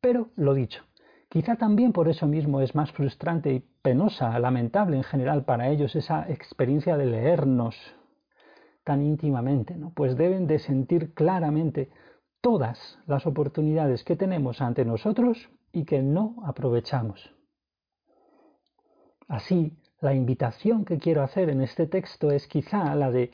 Pero, 0.00 0.30
lo 0.36 0.54
dicho, 0.54 0.84
quizá 1.28 1.56
también 1.56 1.92
por 1.92 2.08
eso 2.08 2.26
mismo 2.26 2.62
es 2.62 2.74
más 2.74 2.90
frustrante 2.92 3.52
y 3.52 3.62
penosa, 3.82 4.38
lamentable 4.38 4.96
en 4.96 5.04
general 5.04 5.44
para 5.44 5.68
ellos 5.68 5.94
esa 5.96 6.30
experiencia 6.30 6.96
de 6.96 7.04
leernos 7.04 7.76
tan 8.84 9.02
íntimamente, 9.02 9.76
¿no? 9.76 9.92
pues 9.94 10.16
deben 10.16 10.46
de 10.46 10.58
sentir 10.58 11.14
claramente 11.14 11.90
todas 12.40 12.98
las 13.06 13.26
oportunidades 13.26 14.04
que 14.04 14.16
tenemos 14.16 14.60
ante 14.60 14.84
nosotros 14.84 15.50
y 15.72 15.84
que 15.84 16.02
no 16.02 16.36
aprovechamos. 16.44 17.34
Así, 19.28 19.78
la 20.00 20.14
invitación 20.14 20.84
que 20.84 20.98
quiero 20.98 21.22
hacer 21.22 21.48
en 21.48 21.60
este 21.60 21.86
texto 21.86 22.30
es 22.30 22.46
quizá 22.48 22.94
la 22.94 23.10
de 23.10 23.30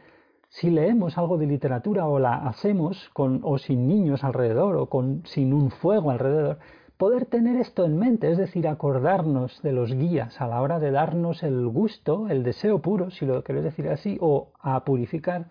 si 0.51 0.71
leemos 0.71 1.19
algo 1.19 1.39
de 1.39 1.47
literatura 1.47 2.07
o 2.07 2.19
la 2.19 2.37
hacemos 2.37 3.09
con 3.11 3.41
o 3.43 3.59
sin 3.59 3.89
niños 3.89 4.25
alrededor 4.25 4.77
o 4.77 4.89
con 4.89 5.27
sin 5.27 5.53
un 5.53 5.71
fuego 5.71 6.11
alrededor, 6.11 6.59
poder 6.99 7.27
tener 7.27 7.57
esto 7.57 7.85
en 7.85 7.97
mente, 7.97 8.31
es 8.31 8.37
decir, 8.37 8.67
acordarnos 8.67 9.63
de 9.63 9.73
los 9.73 9.95
guías 9.95 10.41
a 10.41 10.49
la 10.49 10.61
hora 10.61 10.81
de 10.81 10.91
darnos 10.91 11.45
el 11.45 11.67
gusto, 11.69 12.29
el 12.29 12.43
deseo 12.43 12.83
puro, 12.83 13.11
si 13.11 13.25
lo 13.25 13.43
queréis 13.45 13.65
decir 13.65 13.89
así, 13.89 14.19
o 14.21 14.53
a 14.59 14.85
purificar, 14.85 15.47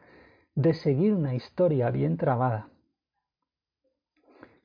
de 0.55 0.73
seguir 0.73 1.13
una 1.13 1.33
historia 1.33 1.89
bien 1.89 2.17
trabada. 2.17 2.67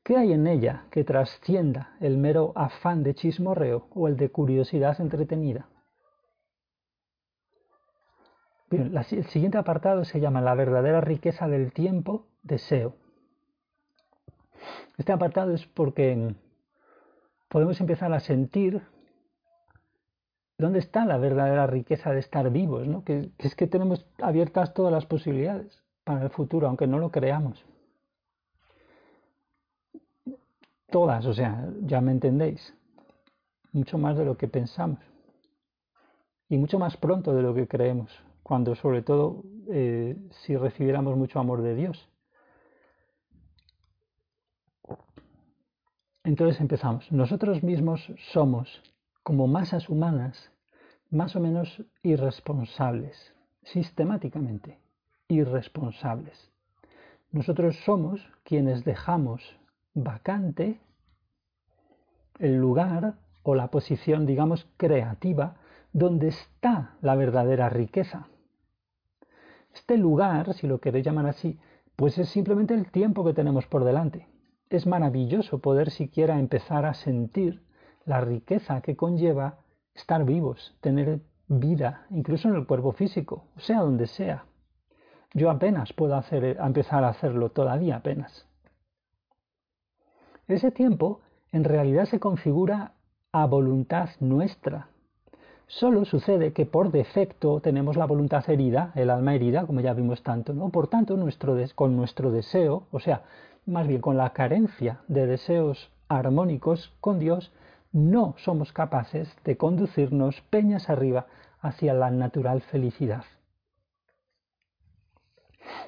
¿Qué 0.03 0.17
hay 0.17 0.33
en 0.33 0.45
ella 0.45 0.83
que 0.91 1.05
trascienda 1.05 1.95
el 2.01 2.17
mero 2.17 2.51
afán 2.55 3.03
de 3.03 3.15
chismorreo 3.15 3.87
o 3.95 4.09
el 4.09 4.17
de 4.17 4.29
curiosidad 4.29 4.99
entretenida? 4.99 5.69
el 8.71 9.25
siguiente 9.27 9.59
apartado 9.59 10.03
se 10.03 10.19
llama 10.19 10.41
La 10.41 10.55
verdadera 10.55 10.99
riqueza 10.99 11.47
del 11.47 11.71
tiempo, 11.71 12.27
deseo. 12.41 12.95
Este 14.97 15.11
apartado 15.11 15.53
es 15.53 15.67
porque 15.67 16.35
podemos 17.53 17.79
empezar 17.79 18.11
a 18.11 18.19
sentir 18.19 18.81
dónde 20.57 20.79
está 20.79 21.05
la 21.05 21.19
verdadera 21.19 21.67
riqueza 21.67 22.11
de 22.11 22.19
estar 22.19 22.49
vivos, 22.49 22.87
¿no? 22.87 23.03
que, 23.03 23.29
es 23.37 23.53
que 23.53 23.67
tenemos 23.67 24.07
abiertas 24.17 24.73
todas 24.73 24.91
las 24.91 25.05
posibilidades 25.05 25.83
para 26.03 26.23
el 26.23 26.31
futuro, 26.31 26.67
aunque 26.67 26.87
no 26.87 26.97
lo 26.97 27.11
creamos. 27.11 27.63
Todas, 30.89 31.27
o 31.27 31.33
sea, 31.35 31.69
ya 31.81 32.01
me 32.01 32.11
entendéis, 32.11 32.73
mucho 33.71 33.99
más 33.99 34.17
de 34.17 34.25
lo 34.25 34.35
que 34.35 34.47
pensamos 34.47 34.99
y 36.49 36.57
mucho 36.57 36.79
más 36.79 36.97
pronto 36.97 37.35
de 37.35 37.43
lo 37.43 37.53
que 37.53 37.67
creemos 37.67 38.11
cuando 38.41 38.73
sobre 38.73 39.03
todo 39.03 39.43
eh, 39.69 40.17
si 40.31 40.57
recibiéramos 40.57 41.15
mucho 41.15 41.39
amor 41.39 41.61
de 41.61 41.75
Dios. 41.75 42.09
Entonces 46.23 46.61
empezamos. 46.61 47.11
Nosotros 47.11 47.63
mismos 47.63 48.11
somos, 48.31 48.81
como 49.23 49.47
masas 49.47 49.89
humanas, 49.89 50.51
más 51.09 51.35
o 51.35 51.39
menos 51.39 51.83
irresponsables, 52.01 53.33
sistemáticamente 53.63 54.79
irresponsables. 55.27 56.51
Nosotros 57.31 57.75
somos 57.83 58.21
quienes 58.43 58.85
dejamos 58.85 59.57
vacante 59.93 60.79
el 62.39 62.57
lugar 62.57 63.15
o 63.43 63.55
la 63.55 63.67
posición, 63.67 64.25
digamos, 64.25 64.67
creativa 64.77 65.57
donde 65.91 66.29
está 66.29 66.95
la 67.01 67.15
verdadera 67.15 67.69
riqueza. 67.69 68.27
Este 69.73 69.97
lugar, 69.97 70.53
si 70.53 70.67
lo 70.67 70.79
queréis 70.79 71.05
llamar 71.05 71.27
así, 71.27 71.59
pues 71.95 72.17
es 72.17 72.29
simplemente 72.29 72.73
el 72.73 72.91
tiempo 72.91 73.25
que 73.25 73.33
tenemos 73.33 73.67
por 73.67 73.83
delante. 73.83 74.27
Es 74.73 74.87
maravilloso 74.87 75.59
poder 75.59 75.91
siquiera 75.91 76.39
empezar 76.39 76.87
a 76.87 76.95
sentir 76.95 77.61
la 78.05 78.21
riqueza 78.21 78.81
que 78.81 78.95
conlleva 78.95 79.59
estar 79.93 80.25
vivos, 80.25 80.75
tener 80.81 81.19
vida, 81.47 82.07
incluso 82.09 82.49
en 82.49 82.55
el 82.55 82.65
cuerpo 82.65 82.91
físico, 82.91 83.43
sea 83.57 83.81
donde 83.81 84.07
sea. 84.07 84.45
Yo 85.31 85.51
apenas 85.51 85.93
puedo 85.93 86.15
hacer, 86.15 86.57
empezar 86.59 87.03
a 87.03 87.09
hacerlo, 87.09 87.49
todavía 87.49 87.97
apenas. 87.97 88.47
Ese 90.47 90.71
tiempo 90.71 91.21
en 91.51 91.65
realidad 91.65 92.05
se 92.05 92.19
configura 92.19 92.93
a 93.31 93.45
voluntad 93.45 94.09
nuestra. 94.21 94.87
Solo 95.67 96.03
sucede 96.03 96.51
que 96.51 96.65
por 96.65 96.91
defecto 96.91 97.61
tenemos 97.61 97.95
la 97.95 98.07
voluntad 98.07 98.43
herida, 98.49 98.91
el 98.95 99.11
alma 99.11 99.35
herida, 99.35 99.67
como 99.67 99.81
ya 99.81 99.93
vimos 99.93 100.23
tanto, 100.23 100.51
¿no? 100.53 100.69
Por 100.69 100.87
tanto, 100.87 101.15
con 101.75 101.95
nuestro 101.95 102.31
deseo, 102.31 102.87
o 102.91 102.99
sea, 102.99 103.21
más 103.65 103.87
bien 103.87 104.01
con 104.01 104.17
la 104.17 104.31
carencia 104.31 105.01
de 105.07 105.27
deseos 105.27 105.91
armónicos 106.07 106.93
con 106.99 107.19
Dios, 107.19 107.51
no 107.91 108.35
somos 108.37 108.73
capaces 108.73 109.35
de 109.43 109.57
conducirnos 109.57 110.41
peñas 110.49 110.89
arriba 110.89 111.27
hacia 111.61 111.93
la 111.93 112.11
natural 112.11 112.61
felicidad. 112.61 113.23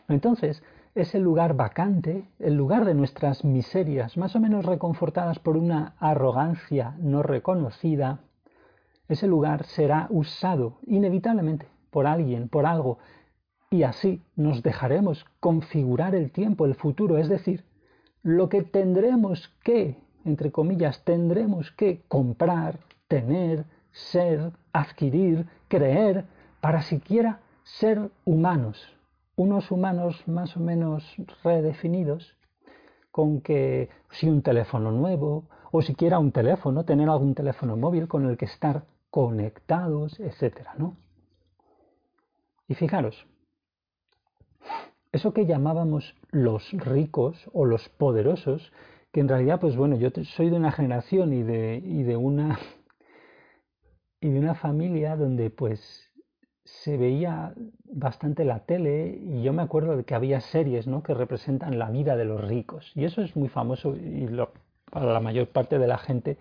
Entonces, 0.08 0.64
ese 0.94 1.20
lugar 1.20 1.56
vacante, 1.56 2.30
el 2.40 2.56
lugar 2.56 2.86
de 2.86 2.94
nuestras 2.94 3.44
miserias, 3.44 4.18
más 4.18 4.36
o 4.36 4.40
menos 4.40 4.66
reconfortadas 4.66 5.40
por 5.40 5.58
una 5.58 5.96
arrogancia 6.00 6.96
no 7.00 7.22
reconocida, 7.22 8.20
ese 9.10 9.28
lugar 9.28 9.66
será 9.66 10.08
usado 10.10 10.78
inevitablemente 10.88 11.68
por 11.92 12.08
alguien, 12.08 12.48
por 12.48 12.66
algo, 12.66 12.98
y 13.76 13.84
así 13.84 14.22
nos 14.38 14.64
dejaremos 14.64 15.26
configurar 15.42 16.16
el 16.16 16.32
tiempo, 16.32 16.66
el 16.66 16.76
futuro, 16.76 17.18
es 17.18 17.28
decir, 17.28 17.66
lo 18.24 18.48
que 18.48 18.64
tendremos 18.64 19.54
que, 19.64 19.98
entre 20.24 20.52
comillas, 20.52 21.04
tendremos 21.04 21.72
que 21.72 22.02
comprar, 22.08 22.80
tener, 23.10 23.66
ser, 23.92 24.54
adquirir, 24.72 25.46
creer, 25.68 26.24
para 26.62 26.82
siquiera 26.84 27.42
ser 27.64 28.10
humanos, 28.24 28.82
unos 29.36 29.70
humanos 29.72 30.26
más 30.26 30.56
o 30.56 30.62
menos 30.62 31.04
redefinidos, 31.44 32.38
con 33.12 33.42
que 33.42 33.90
si 34.10 34.30
un 34.30 34.42
teléfono 34.42 34.92
nuevo, 34.92 35.44
o 35.72 35.82
siquiera 35.82 36.18
un 36.18 36.32
teléfono, 36.32 36.86
tener 36.86 37.10
algún 37.10 37.36
teléfono 37.36 37.76
móvil 37.76 38.08
con 38.08 38.26
el 38.26 38.38
que 38.38 38.46
estar 38.46 38.86
conectados, 39.10 40.18
etcétera, 40.22 40.76
¿no? 40.78 40.96
Y 42.70 42.76
fijaros, 42.76 43.28
eso 45.16 45.34
que 45.34 45.46
llamábamos 45.46 46.16
los 46.32 46.72
ricos 46.74 47.50
o 47.54 47.66
los 47.66 47.90
poderosos, 47.90 48.72
que 49.12 49.22
en 49.22 49.30
realidad, 49.30 49.60
pues 49.60 49.76
bueno, 49.78 49.96
yo 49.96 50.10
soy 50.24 50.50
de 50.50 50.58
una 50.58 50.72
generación 50.72 51.34
y 51.34 51.44
de, 51.44 51.82
y 51.84 52.04
de 52.04 52.18
una 52.18 52.60
y 54.22 54.30
de 54.30 54.40
una 54.40 54.56
familia 54.56 55.16
donde 55.16 55.50
pues 55.50 56.12
se 56.64 56.98
veía 56.98 57.54
bastante 57.84 58.44
la 58.44 58.66
tele 58.66 59.20
y 59.22 59.44
yo 59.44 59.54
me 59.54 59.62
acuerdo 59.62 59.96
de 59.96 60.04
que 60.04 60.16
había 60.16 60.42
series 60.42 60.88
¿no? 60.88 61.04
que 61.04 61.14
representan 61.14 61.78
la 61.78 61.92
vida 61.92 62.16
de 62.18 62.26
los 62.26 62.44
ricos 62.44 62.92
y 62.96 63.06
eso 63.06 63.22
es 63.22 63.36
muy 63.36 63.50
famoso 63.50 63.96
y 63.96 64.28
para 64.90 65.14
la 65.14 65.20
mayor 65.20 65.48
parte 65.50 65.78
de 65.78 65.88
la 65.88 66.00
gente 66.00 66.38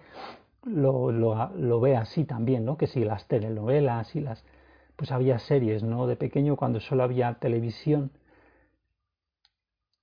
lo, 0.64 1.12
lo, 1.12 1.80
ve 1.80 1.96
así 1.96 2.24
también, 2.24 2.64
¿no? 2.64 2.78
que 2.78 2.86
si 2.86 3.04
las 3.04 3.28
telenovelas 3.28 4.16
y 4.16 4.20
las... 4.20 4.44
pues 4.96 5.12
había 5.12 5.38
series, 5.38 5.82
¿no? 5.82 6.06
De 6.06 6.16
pequeño 6.16 6.56
cuando 6.56 6.80
solo 6.80 7.02
había 7.02 7.34
televisión, 7.34 8.10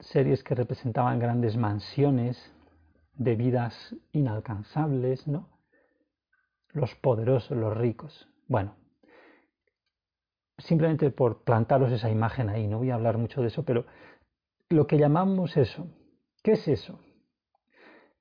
series 0.02 0.44
que 0.44 0.56
representaban 0.56 1.20
grandes 1.20 1.56
mansiones 1.58 2.54
de 3.14 3.36
vidas 3.36 3.96
inalcanzables, 4.12 5.28
¿no? 5.28 5.50
Los 6.70 6.96
poderosos, 6.96 7.58
los 7.58 7.76
ricos. 7.76 8.28
Bueno, 8.48 8.76
simplemente 10.58 11.10
por 11.12 11.44
plantaros 11.44 11.92
esa 11.92 12.10
imagen 12.10 12.50
ahí, 12.50 12.68
no 12.68 12.80
voy 12.80 12.92
a 12.92 12.96
hablar 12.96 13.18
mucho 13.18 13.42
de 13.42 13.48
eso, 13.48 13.64
pero 13.64 13.86
lo 14.70 14.88
que 14.88 14.98
llamamos 14.98 15.58
eso, 15.58 15.88
¿qué 16.44 16.54
es 16.54 16.68
eso? 16.68 17.00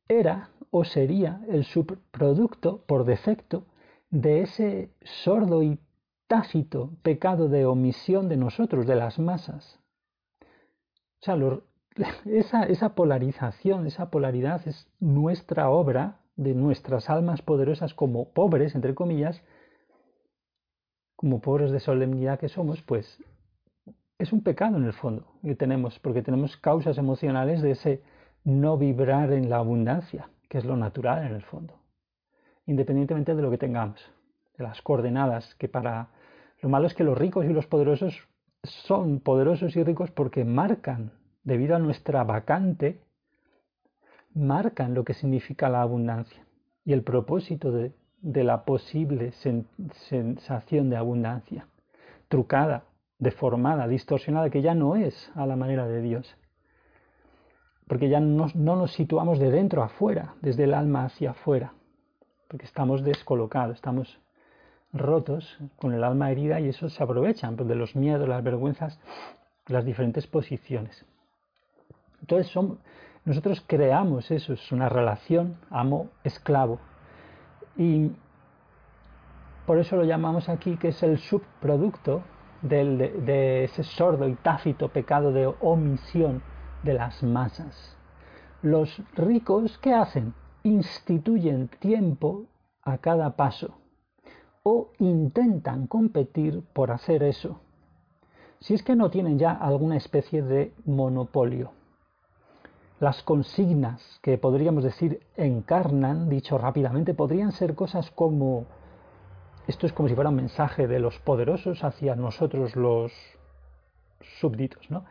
Era 0.08 0.50
o 0.70 0.84
sería 0.84 1.40
el 1.48 1.64
subproducto 1.64 2.84
por 2.86 3.04
defecto 3.04 3.66
de 4.10 4.42
ese 4.42 4.90
sordo 5.02 5.62
y 5.62 5.78
tácito 6.26 6.92
pecado 7.02 7.48
de 7.48 7.66
omisión 7.66 8.28
de 8.28 8.36
nosotros, 8.36 8.86
de 8.86 8.96
las 8.96 9.18
masas. 9.18 9.80
O 11.20 11.24
sea, 11.24 11.36
esa, 12.24 12.64
esa 12.64 12.94
polarización, 12.94 13.86
esa 13.86 14.10
polaridad 14.10 14.66
es 14.66 14.88
nuestra 15.00 15.70
obra 15.70 16.20
de 16.36 16.54
nuestras 16.54 17.10
almas 17.10 17.42
poderosas 17.42 17.94
como 17.94 18.32
pobres, 18.32 18.74
entre 18.74 18.94
comillas, 18.94 19.42
como 21.16 21.40
pobres 21.40 21.70
de 21.70 21.80
solemnidad 21.80 22.38
que 22.38 22.48
somos, 22.48 22.80
pues 22.82 23.18
es 24.18 24.32
un 24.32 24.42
pecado 24.42 24.76
en 24.76 24.84
el 24.84 24.92
fondo 24.92 25.26
que 25.42 25.54
tenemos, 25.54 25.98
porque 25.98 26.22
tenemos 26.22 26.56
causas 26.56 26.96
emocionales 26.98 27.62
de 27.62 27.72
ese 27.72 28.02
no 28.44 28.78
vibrar 28.78 29.32
en 29.32 29.50
la 29.50 29.56
abundancia, 29.56 30.30
que 30.48 30.58
es 30.58 30.64
lo 30.64 30.76
natural 30.76 31.26
en 31.26 31.34
el 31.34 31.42
fondo, 31.42 31.74
independientemente 32.66 33.34
de 33.34 33.42
lo 33.42 33.50
que 33.50 33.58
tengamos, 33.58 34.00
de 34.56 34.64
las 34.64 34.80
coordenadas, 34.82 35.54
que 35.56 35.68
para... 35.68 36.08
Lo 36.62 36.68
malo 36.68 36.86
es 36.86 36.94
que 36.94 37.04
los 37.04 37.16
ricos 37.16 37.46
y 37.46 37.48
los 37.48 37.66
poderosos 37.66 38.28
son 38.62 39.20
poderosos 39.20 39.76
y 39.76 39.82
ricos 39.82 40.10
porque 40.10 40.44
marcan, 40.44 41.12
debido 41.44 41.76
a 41.76 41.78
nuestra 41.78 42.24
vacante, 42.24 43.00
marcan 44.34 44.94
lo 44.94 45.04
que 45.04 45.14
significa 45.14 45.68
la 45.68 45.82
abundancia 45.82 46.44
y 46.84 46.92
el 46.92 47.02
propósito 47.02 47.72
de, 47.72 47.92
la 48.22 48.64
posible 48.64 49.32
sensación 50.08 50.90
de 50.90 50.96
abundancia, 50.96 51.66
trucada, 52.28 52.84
deformada, 53.18 53.88
distorsionada, 53.88 54.50
que 54.50 54.62
ya 54.62 54.74
no 54.74 54.96
es 54.96 55.30
a 55.34 55.46
la 55.46 55.56
manera 55.56 55.86
de 55.86 56.02
Dios. 56.02 56.36
Porque 57.86 58.08
ya 58.08 58.20
no, 58.20 58.46
no 58.54 58.76
nos 58.76 58.92
situamos 58.92 59.38
de 59.38 59.50
dentro 59.50 59.82
afuera, 59.82 60.34
desde 60.42 60.64
el 60.64 60.74
alma 60.74 61.04
hacia 61.04 61.30
afuera, 61.30 61.72
porque 62.48 62.66
estamos 62.66 63.02
descolocados, 63.02 63.76
estamos 63.76 64.20
rotos 64.92 65.58
con 65.76 65.92
el 65.92 66.04
alma 66.04 66.30
herida 66.30 66.60
y 66.60 66.68
eso 66.68 66.88
se 66.88 67.02
aprovechan 67.02 67.56
de 67.56 67.74
los 67.74 67.94
miedos, 67.96 68.28
las 68.28 68.42
vergüenzas, 68.42 68.98
las 69.66 69.84
diferentes 69.84 70.26
posiciones. 70.26 71.04
Entonces 72.20 72.52
nosotros 73.24 73.62
creamos 73.66 74.30
eso, 74.30 74.52
es 74.52 74.72
una 74.72 74.88
relación 74.88 75.56
amo-esclavo, 75.70 76.78
y 77.76 78.10
por 79.66 79.78
eso 79.78 79.96
lo 79.96 80.04
llamamos 80.04 80.48
aquí 80.48 80.76
que 80.76 80.88
es 80.88 81.02
el 81.02 81.18
subproducto 81.18 82.22
de, 82.62 83.64
ese 83.64 83.84
sordo 83.84 84.28
y 84.28 84.34
tácito 84.34 84.88
pecado 84.88 85.32
de 85.32 85.46
omisión 85.46 86.42
de 86.82 86.94
las 86.94 87.22
masas. 87.22 87.96
Los 88.62 89.02
ricos, 89.14 89.78
¿qué 89.78 89.94
hacen? 89.94 90.34
Instituyen 90.62 91.68
tiempo 91.68 92.46
a 92.82 92.98
cada 92.98 93.36
paso 93.36 93.78
o 94.62 94.90
intentan 94.98 95.86
competir 95.86 96.62
por 96.74 96.90
hacer 96.90 97.22
eso, 97.22 97.60
si 98.58 98.74
es 98.74 98.82
que 98.82 98.94
no 98.94 99.10
tienen 99.10 99.38
ya 99.38 99.52
alguna 99.52 99.96
especie 99.96 100.42
de 100.42 100.74
monopolio 100.84 101.72
las 103.00 103.22
consignas 103.22 104.20
que 104.22 104.36
podríamos 104.36 104.84
decir 104.84 105.20
encarnan, 105.36 106.28
dicho 106.28 106.58
rápidamente, 106.58 107.14
podrían 107.14 107.52
ser 107.52 107.74
cosas 107.74 108.10
como, 108.10 108.66
esto 109.66 109.86
es 109.86 109.92
como 109.94 110.08
si 110.08 110.14
fuera 110.14 110.28
un 110.28 110.36
mensaje 110.36 110.86
de 110.86 111.00
los 111.00 111.18
poderosos 111.18 111.82
hacia 111.82 112.14
nosotros 112.14 112.76
los 112.76 113.12
súbditos, 114.38 114.90
¿no? 114.90 115.04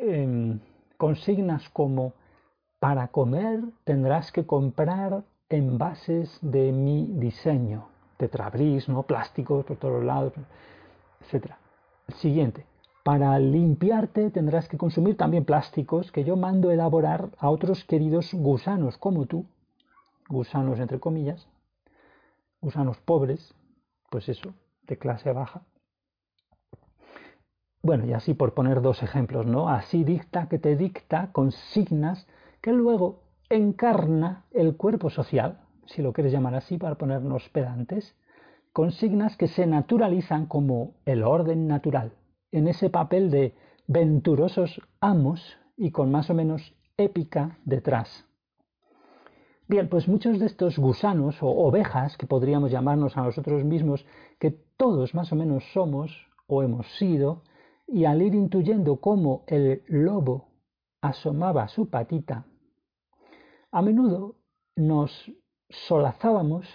Em, 0.00 0.58
consignas 0.96 1.68
como, 1.70 2.12
para 2.80 3.06
comer 3.08 3.60
tendrás 3.84 4.32
que 4.32 4.44
comprar 4.44 5.22
envases 5.48 6.36
de 6.42 6.72
mi 6.72 7.06
diseño, 7.06 7.86
tetrabris, 8.16 8.88
¿no? 8.88 9.04
plásticos 9.04 9.64
por 9.64 9.76
todos 9.76 10.02
lados, 10.02 10.32
etc. 11.20 11.52
Siguiente, 12.16 12.66
para 13.02 13.38
limpiarte 13.38 14.30
tendrás 14.30 14.68
que 14.68 14.78
consumir 14.78 15.16
también 15.16 15.44
plásticos 15.44 16.12
que 16.12 16.24
yo 16.24 16.36
mando 16.36 16.70
elaborar 16.70 17.30
a 17.38 17.50
otros 17.50 17.84
queridos 17.84 18.32
gusanos 18.32 18.96
como 18.96 19.26
tú, 19.26 19.46
gusanos 20.28 20.78
entre 20.78 21.00
comillas, 21.00 21.48
gusanos 22.60 22.98
pobres, 22.98 23.54
pues 24.10 24.28
eso, 24.28 24.54
de 24.86 24.96
clase 24.98 25.32
baja. 25.32 25.62
Bueno, 27.82 28.06
y 28.06 28.12
así 28.12 28.34
por 28.34 28.54
poner 28.54 28.80
dos 28.80 29.02
ejemplos, 29.02 29.46
¿no? 29.46 29.68
Así 29.68 30.04
dicta 30.04 30.48
que 30.48 30.60
te 30.60 30.76
dicta 30.76 31.32
consignas 31.32 32.28
que 32.60 32.72
luego 32.72 33.24
encarna 33.50 34.44
el 34.52 34.76
cuerpo 34.76 35.10
social, 35.10 35.58
si 35.86 36.00
lo 36.00 36.12
quieres 36.12 36.32
llamar 36.32 36.54
así 36.54 36.78
para 36.78 36.94
ponernos 36.94 37.48
pedantes, 37.48 38.14
consignas 38.72 39.36
que 39.36 39.48
se 39.48 39.66
naturalizan 39.66 40.46
como 40.46 40.94
el 41.04 41.24
orden 41.24 41.66
natural, 41.66 42.12
en 42.52 42.68
ese 42.68 42.90
papel 42.90 43.30
de 43.30 43.54
venturosos 43.86 44.80
amos 45.00 45.58
y 45.76 45.90
con 45.90 46.10
más 46.10 46.30
o 46.30 46.34
menos 46.34 46.74
épica 46.96 47.58
detrás. 47.64 48.24
Bien, 49.66 49.88
pues 49.88 50.06
muchos 50.06 50.38
de 50.38 50.46
estos 50.46 50.78
gusanos 50.78 51.42
o 51.42 51.48
ovejas, 51.48 52.16
que 52.16 52.26
podríamos 52.26 52.70
llamarnos 52.70 53.16
a 53.16 53.22
nosotros 53.22 53.64
mismos, 53.64 54.04
que 54.38 54.50
todos 54.76 55.14
más 55.14 55.32
o 55.32 55.36
menos 55.36 55.64
somos 55.72 56.10
o 56.46 56.62
hemos 56.62 56.86
sido, 56.98 57.42
y 57.86 58.04
al 58.04 58.22
ir 58.22 58.34
intuyendo 58.34 58.96
cómo 58.96 59.44
el 59.46 59.82
lobo 59.86 60.48
asomaba 61.00 61.68
su 61.68 61.88
patita, 61.88 62.46
A 63.70 63.82
menudo 63.82 64.36
nos 64.76 65.10
solazábamos 65.68 66.66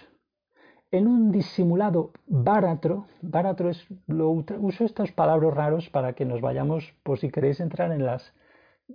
en 0.90 1.06
un 1.06 1.30
disimulado 1.30 2.12
báratro, 2.26 3.06
báratro 3.20 3.70
es, 3.70 3.86
lo, 4.06 4.30
uso 4.30 4.84
estos 4.84 5.12
palabras 5.12 5.54
raros 5.54 5.90
para 5.90 6.14
que 6.14 6.24
nos 6.24 6.40
vayamos, 6.40 6.94
por 7.02 7.18
si 7.18 7.30
queréis 7.30 7.60
entrar 7.60 7.92
en 7.92 8.06
las 8.06 8.32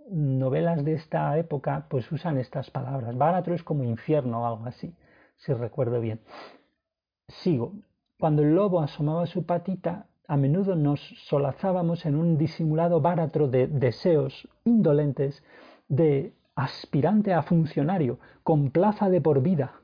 novelas 0.09 0.83
de 0.83 0.93
esta 0.93 1.37
época, 1.37 1.85
pues 1.89 2.11
usan 2.11 2.37
estas 2.37 2.71
palabras. 2.71 3.15
Báratro 3.15 3.53
es 3.53 3.63
como 3.63 3.83
infierno 3.83 4.41
o 4.41 4.45
algo 4.45 4.65
así, 4.65 4.95
si 5.37 5.53
recuerdo 5.53 5.99
bien. 5.99 6.19
Sigo. 7.27 7.73
Cuando 8.19 8.41
el 8.41 8.55
lobo 8.55 8.81
asomaba 8.81 9.27
su 9.27 9.45
patita, 9.45 10.07
a 10.27 10.37
menudo 10.37 10.75
nos 10.75 10.99
solazábamos 11.27 12.05
en 12.05 12.15
un 12.15 12.37
disimulado 12.37 13.01
báratro 13.01 13.47
de 13.47 13.67
deseos 13.67 14.47
indolentes 14.63 15.43
de 15.89 16.33
aspirante 16.55 17.33
a 17.33 17.43
funcionario, 17.43 18.19
con 18.43 18.71
plaza 18.71 19.09
de 19.09 19.21
por 19.21 19.41
vida, 19.41 19.82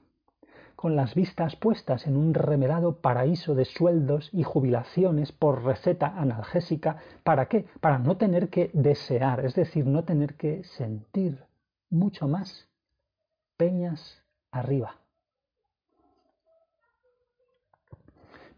con 0.80 0.96
las 0.96 1.14
vistas 1.14 1.58
puestas 1.58 2.08
en 2.08 2.16
un 2.16 2.34
remedado 2.34 3.02
paraíso 3.02 3.54
de 3.54 3.66
sueldos 3.66 4.30
y 4.32 4.44
jubilaciones 4.44 5.34
por 5.34 5.66
receta 5.66 6.14
analgésica. 6.16 6.96
¿Para 7.26 7.50
qué? 7.50 7.66
Para 7.82 8.00
no 8.00 8.16
tener 8.16 8.48
que 8.48 8.72
desear, 8.72 9.46
es 9.46 9.56
decir, 9.56 9.86
no 9.86 10.06
tener 10.06 10.36
que 10.36 10.64
sentir 10.64 11.44
mucho 11.90 12.30
más. 12.30 12.70
Peñas 13.58 14.24
arriba. 14.52 14.96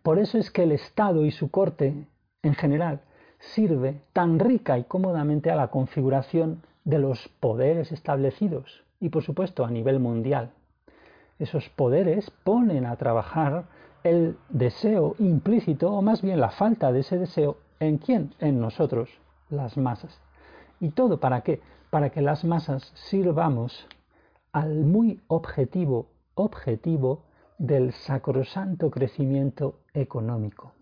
Por 0.04 0.20
eso 0.20 0.38
es 0.38 0.52
que 0.52 0.62
el 0.62 0.74
Estado 0.74 1.26
y 1.26 1.32
su 1.32 1.50
corte 1.50 2.06
en 2.44 2.54
general 2.54 3.02
sirve 3.40 4.00
tan 4.14 4.38
rica 4.38 4.78
y 4.78 4.84
cómodamente 4.84 5.50
a 5.50 5.56
la 5.56 5.70
configuración 5.70 6.62
de 6.84 7.00
los 7.00 7.30
poderes 7.40 7.92
establecidos 7.92 8.84
y 9.00 9.10
por 9.10 9.24
supuesto 9.24 9.66
a 9.66 9.72
nivel 9.72 10.00
mundial 10.00 10.52
esos 11.42 11.70
poderes 11.70 12.30
ponen 12.44 12.86
a 12.86 12.96
trabajar 12.96 13.66
el 14.04 14.38
deseo 14.50 15.16
implícito, 15.20 15.92
o 15.92 16.02
más 16.02 16.22
bien 16.22 16.40
la 16.40 16.52
falta 16.52 16.92
de 16.92 17.00
ese 17.00 17.18
deseo, 17.18 17.58
¿en 17.80 17.98
quién? 17.98 18.34
En 18.40 18.60
nosotros, 18.60 19.10
las 19.50 19.78
masas. 19.78 20.20
¿Y 20.80 20.90
todo 20.90 21.20
para 21.20 21.42
qué? 21.42 21.60
Para 21.90 22.10
que 22.12 22.22
las 22.22 22.44
masas 22.46 22.92
sirvamos 22.96 23.88
al 24.52 24.86
muy 24.86 25.20
objetivo, 25.28 26.08
objetivo 26.36 27.24
del 27.58 27.92
sacrosanto 27.94 28.90
crecimiento 28.90 29.80
económico. 29.94 30.74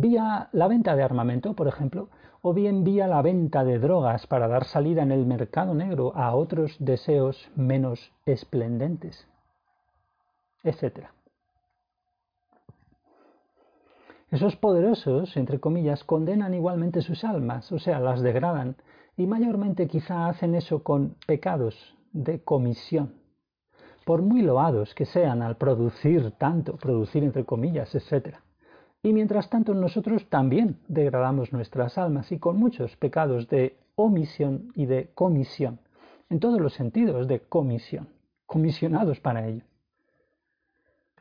Vía 0.00 0.48
la 0.52 0.68
venta 0.68 0.94
de 0.94 1.02
armamento, 1.02 1.54
por 1.54 1.66
ejemplo, 1.66 2.08
o 2.40 2.54
bien 2.54 2.84
vía 2.84 3.08
la 3.08 3.20
venta 3.20 3.64
de 3.64 3.80
drogas 3.80 4.28
para 4.28 4.46
dar 4.46 4.62
salida 4.62 5.02
en 5.02 5.10
el 5.10 5.26
mercado 5.26 5.74
negro 5.74 6.12
a 6.14 6.36
otros 6.36 6.76
deseos 6.78 7.50
menos 7.56 8.12
esplendentes, 8.24 9.26
etc. 10.62 11.08
Esos 14.30 14.54
poderosos, 14.54 15.36
entre 15.36 15.58
comillas, 15.58 16.04
condenan 16.04 16.54
igualmente 16.54 17.02
sus 17.02 17.24
almas, 17.24 17.72
o 17.72 17.80
sea, 17.80 17.98
las 17.98 18.20
degradan, 18.20 18.76
y 19.16 19.26
mayormente 19.26 19.88
quizá 19.88 20.28
hacen 20.28 20.54
eso 20.54 20.84
con 20.84 21.16
pecados 21.26 21.96
de 22.12 22.40
comisión. 22.44 23.14
Por 24.04 24.22
muy 24.22 24.42
loados 24.42 24.94
que 24.94 25.06
sean 25.06 25.42
al 25.42 25.56
producir 25.56 26.30
tanto, 26.38 26.76
producir 26.76 27.24
entre 27.24 27.44
comillas, 27.44 27.96
etc. 27.96 28.36
Y 29.02 29.12
mientras 29.12 29.48
tanto 29.48 29.74
nosotros 29.74 30.28
también 30.28 30.78
degradamos 30.88 31.52
nuestras 31.52 31.98
almas 31.98 32.32
y 32.32 32.38
con 32.38 32.58
muchos 32.58 32.96
pecados 32.96 33.48
de 33.48 33.76
omisión 33.94 34.72
y 34.74 34.86
de 34.86 35.10
comisión, 35.14 35.80
en 36.30 36.40
todos 36.40 36.60
los 36.60 36.74
sentidos 36.74 37.28
de 37.28 37.40
comisión, 37.40 38.08
comisionados 38.46 39.20
para 39.20 39.46
ello. 39.46 39.64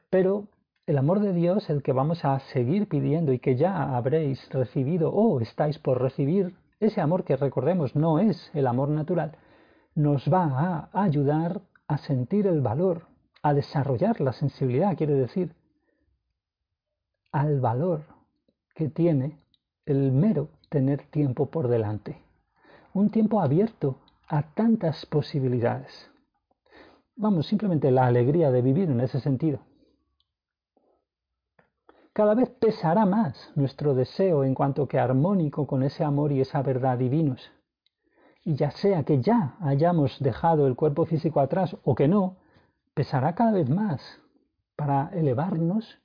Pero 0.09 0.47
el 0.87 0.97
amor 0.97 1.19
de 1.19 1.33
Dios, 1.33 1.69
el 1.69 1.83
que 1.83 1.91
vamos 1.91 2.23
a 2.23 2.39
seguir 2.39 2.87
pidiendo 2.87 3.33
y 3.33 3.39
que 3.39 3.55
ya 3.55 3.95
habréis 3.95 4.49
recibido 4.49 5.11
o 5.11 5.39
estáis 5.41 5.77
por 5.79 6.01
recibir, 6.01 6.55
ese 6.79 7.01
amor 7.01 7.23
que 7.23 7.35
recordemos 7.35 7.95
no 7.95 8.19
es 8.19 8.51
el 8.53 8.67
amor 8.67 8.89
natural, 8.89 9.33
nos 9.95 10.31
va 10.31 10.89
a 10.93 11.03
ayudar 11.03 11.61
a 11.87 11.97
sentir 11.97 12.47
el 12.47 12.61
valor, 12.61 13.03
a 13.41 13.53
desarrollar 13.53 14.21
la 14.21 14.33
sensibilidad, 14.33 14.95
quiere 14.95 15.15
decir, 15.15 15.53
al 17.31 17.59
valor 17.59 18.03
que 18.73 18.89
tiene 18.89 19.37
el 19.85 20.11
mero 20.11 20.49
tener 20.69 21.03
tiempo 21.07 21.47
por 21.47 21.67
delante. 21.67 22.21
Un 22.93 23.09
tiempo 23.09 23.41
abierto 23.41 23.99
a 24.27 24.43
tantas 24.43 25.05
posibilidades. 25.05 26.09
Vamos, 27.15 27.47
simplemente 27.47 27.89
la 27.91 28.05
alegría 28.05 28.51
de 28.51 28.61
vivir 28.61 28.89
en 28.89 28.99
ese 28.99 29.19
sentido. 29.19 29.59
Cada 32.13 32.33
vez 32.33 32.49
pesará 32.49 33.05
más 33.05 33.51
nuestro 33.55 33.93
deseo 33.93 34.43
en 34.43 34.55
cuanto 34.55 34.87
que 34.87 34.99
armónico 34.99 35.67
con 35.67 35.83
ese 35.83 36.03
amor 36.03 36.31
y 36.31 36.41
esa 36.41 36.61
verdad 36.63 36.97
divinos. 36.97 37.51
Y 38.43 38.55
ya 38.55 38.71
sea 38.71 39.03
que 39.03 39.21
ya 39.21 39.55
hayamos 39.61 40.19
dejado 40.19 40.67
el 40.67 40.75
cuerpo 40.75 41.05
físico 41.05 41.39
atrás 41.39 41.75
o 41.83 41.95
que 41.95 42.07
no, 42.07 42.37
pesará 42.93 43.35
cada 43.35 43.51
vez 43.51 43.69
más 43.69 44.01
para 44.75 45.09
elevarnos 45.13 45.99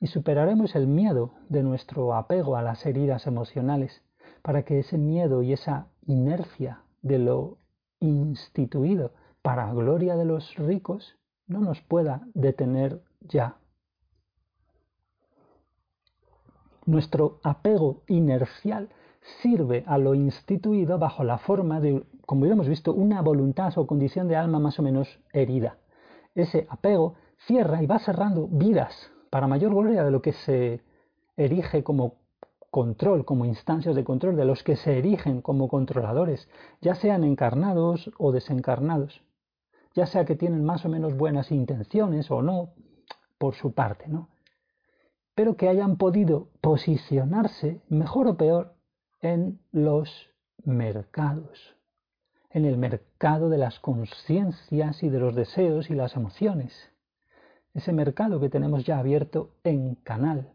y 0.00 0.06
superaremos 0.06 0.74
el 0.74 0.86
miedo 0.86 1.34
de 1.48 1.62
nuestro 1.62 2.14
apego 2.14 2.56
a 2.56 2.62
las 2.62 2.84
heridas 2.86 3.26
emocionales 3.26 4.02
para 4.42 4.64
que 4.64 4.78
ese 4.78 4.96
miedo 4.96 5.42
y 5.42 5.52
esa 5.52 5.88
inercia 6.06 6.82
de 7.02 7.18
lo 7.18 7.58
instituido 8.00 9.12
para 9.42 9.72
gloria 9.72 10.16
de 10.16 10.24
los 10.24 10.56
ricos 10.56 11.16
no 11.46 11.60
nos 11.60 11.80
pueda 11.82 12.22
detener 12.32 13.02
ya. 13.20 13.56
Nuestro 16.86 17.38
apego 17.42 18.02
inercial 18.06 18.88
sirve 19.42 19.84
a 19.86 19.98
lo 19.98 20.14
instituido 20.14 20.98
bajo 20.98 21.24
la 21.24 21.38
forma 21.38 21.78
de, 21.78 22.04
como 22.24 22.46
hemos 22.46 22.68
visto, 22.68 22.94
una 22.94 23.20
voluntad 23.20 23.76
o 23.76 23.86
condición 23.86 24.28
de 24.28 24.36
alma 24.36 24.58
más 24.58 24.78
o 24.78 24.82
menos 24.82 25.20
herida. 25.32 25.76
Ese 26.34 26.66
apego 26.70 27.16
cierra 27.46 27.82
y 27.82 27.86
va 27.86 27.98
cerrando 27.98 28.48
vidas 28.48 29.12
para 29.30 29.46
mayor 29.46 29.72
gloria 29.72 30.04
de 30.04 30.10
lo 30.10 30.20
que 30.20 30.32
se 30.32 30.82
erige 31.36 31.82
como 31.84 32.16
control, 32.70 33.24
como 33.24 33.44
instancias 33.44 33.96
de 33.96 34.04
control, 34.04 34.36
de 34.36 34.44
los 34.44 34.62
que 34.62 34.76
se 34.76 34.98
erigen 34.98 35.40
como 35.40 35.68
controladores, 35.68 36.48
ya 36.80 36.94
sean 36.94 37.24
encarnados 37.24 38.10
o 38.18 38.32
desencarnados, 38.32 39.22
ya 39.94 40.06
sea 40.06 40.24
que 40.24 40.36
tienen 40.36 40.64
más 40.64 40.84
o 40.84 40.88
menos 40.88 41.16
buenas 41.16 41.50
intenciones 41.50 42.30
o 42.30 42.42
no, 42.42 42.70
por 43.38 43.54
su 43.54 43.72
parte, 43.72 44.08
¿no? 44.08 44.28
Pero 45.34 45.56
que 45.56 45.68
hayan 45.68 45.96
podido 45.96 46.48
posicionarse, 46.60 47.80
mejor 47.88 48.28
o 48.28 48.36
peor, 48.36 48.74
en 49.22 49.60
los 49.72 50.28
mercados, 50.64 51.76
en 52.50 52.66
el 52.66 52.76
mercado 52.76 53.48
de 53.48 53.58
las 53.58 53.80
conciencias 53.80 55.02
y 55.02 55.08
de 55.08 55.18
los 55.18 55.34
deseos 55.34 55.90
y 55.90 55.94
las 55.94 56.16
emociones 56.16 56.89
ese 57.74 57.92
mercado 57.92 58.40
que 58.40 58.48
tenemos 58.48 58.84
ya 58.84 58.98
abierto 58.98 59.50
en 59.64 59.94
canal, 59.96 60.52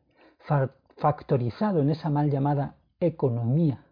factorizado 0.98 1.82
en 1.82 1.90
esa 1.90 2.10
mal 2.10 2.30
llamada 2.30 2.76
economía. 3.00 3.84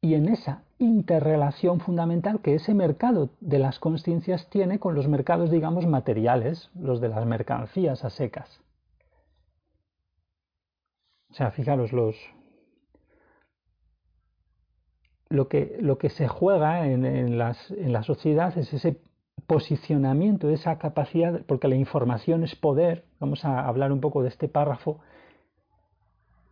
Y 0.00 0.14
en 0.14 0.28
esa 0.28 0.62
interrelación 0.78 1.80
fundamental 1.80 2.40
que 2.40 2.54
ese 2.54 2.72
mercado 2.72 3.30
de 3.40 3.58
las 3.58 3.78
conciencias 3.78 4.48
tiene 4.48 4.78
con 4.78 4.94
los 4.94 5.08
mercados, 5.08 5.50
digamos, 5.50 5.86
materiales, 5.86 6.70
los 6.74 7.00
de 7.00 7.08
las 7.08 7.26
mercancías 7.26 8.04
a 8.04 8.10
secas. 8.10 8.60
O 11.30 11.34
sea, 11.34 11.50
fijaros, 11.50 11.92
los, 11.92 12.16
lo, 15.28 15.48
que, 15.48 15.76
lo 15.80 15.98
que 15.98 16.10
se 16.10 16.28
juega 16.28 16.86
en, 16.86 17.38
las, 17.38 17.70
en 17.70 17.92
la 17.92 18.02
sociedad 18.02 18.56
es 18.56 18.72
ese 18.72 19.00
posicionamiento, 19.48 20.50
esa 20.50 20.78
capacidad, 20.78 21.40
porque 21.46 21.68
la 21.68 21.74
información 21.74 22.44
es 22.44 22.54
poder, 22.54 23.04
vamos 23.18 23.46
a 23.46 23.66
hablar 23.66 23.92
un 23.92 24.00
poco 24.00 24.22
de 24.22 24.28
este 24.28 24.46
párrafo, 24.46 25.00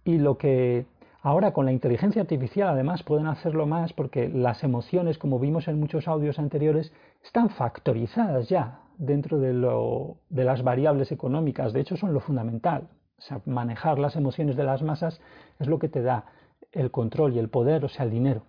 y 0.03 0.17
lo 0.17 0.39
que 0.39 0.87
ahora 1.21 1.53
con 1.53 1.67
la 1.67 1.73
inteligencia 1.73 2.23
artificial 2.23 2.69
además 2.71 3.03
pueden 3.03 3.27
hacerlo 3.27 3.67
más 3.67 3.93
porque 3.93 4.31
las 4.31 4.65
emociones, 4.65 5.19
como 5.19 5.39
vimos 5.39 5.69
en 5.69 5.79
muchos 5.79 6.09
audios 6.09 6.39
anteriores, 6.39 6.91
están 7.23 7.51
factorizadas 7.51 8.49
ya 8.49 8.81
dentro 8.97 9.39
de, 9.39 9.53
lo, 9.53 10.17
de 10.31 10.45
las 10.45 10.63
variables 10.63 11.13
económicas, 11.13 11.75
de 11.75 11.81
hecho 11.81 11.99
son 11.99 12.15
lo 12.15 12.21
fundamental. 12.21 12.89
O 13.19 13.23
sea, 13.23 13.43
manejar 13.45 13.99
las 13.99 14.17
emociones 14.17 14.57
de 14.57 14.65
las 14.65 14.83
masas 14.83 15.21
es 15.59 15.67
lo 15.67 15.79
que 15.79 15.91
te 15.91 16.01
da 16.01 16.25
el 16.73 16.91
control 16.91 17.35
y 17.35 17.39
el 17.41 17.51
poder, 17.51 17.85
o 17.85 17.89
sea, 17.89 18.07
el 18.07 18.11
dinero, 18.11 18.43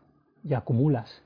y 0.46 0.54
acumulas 0.54 1.22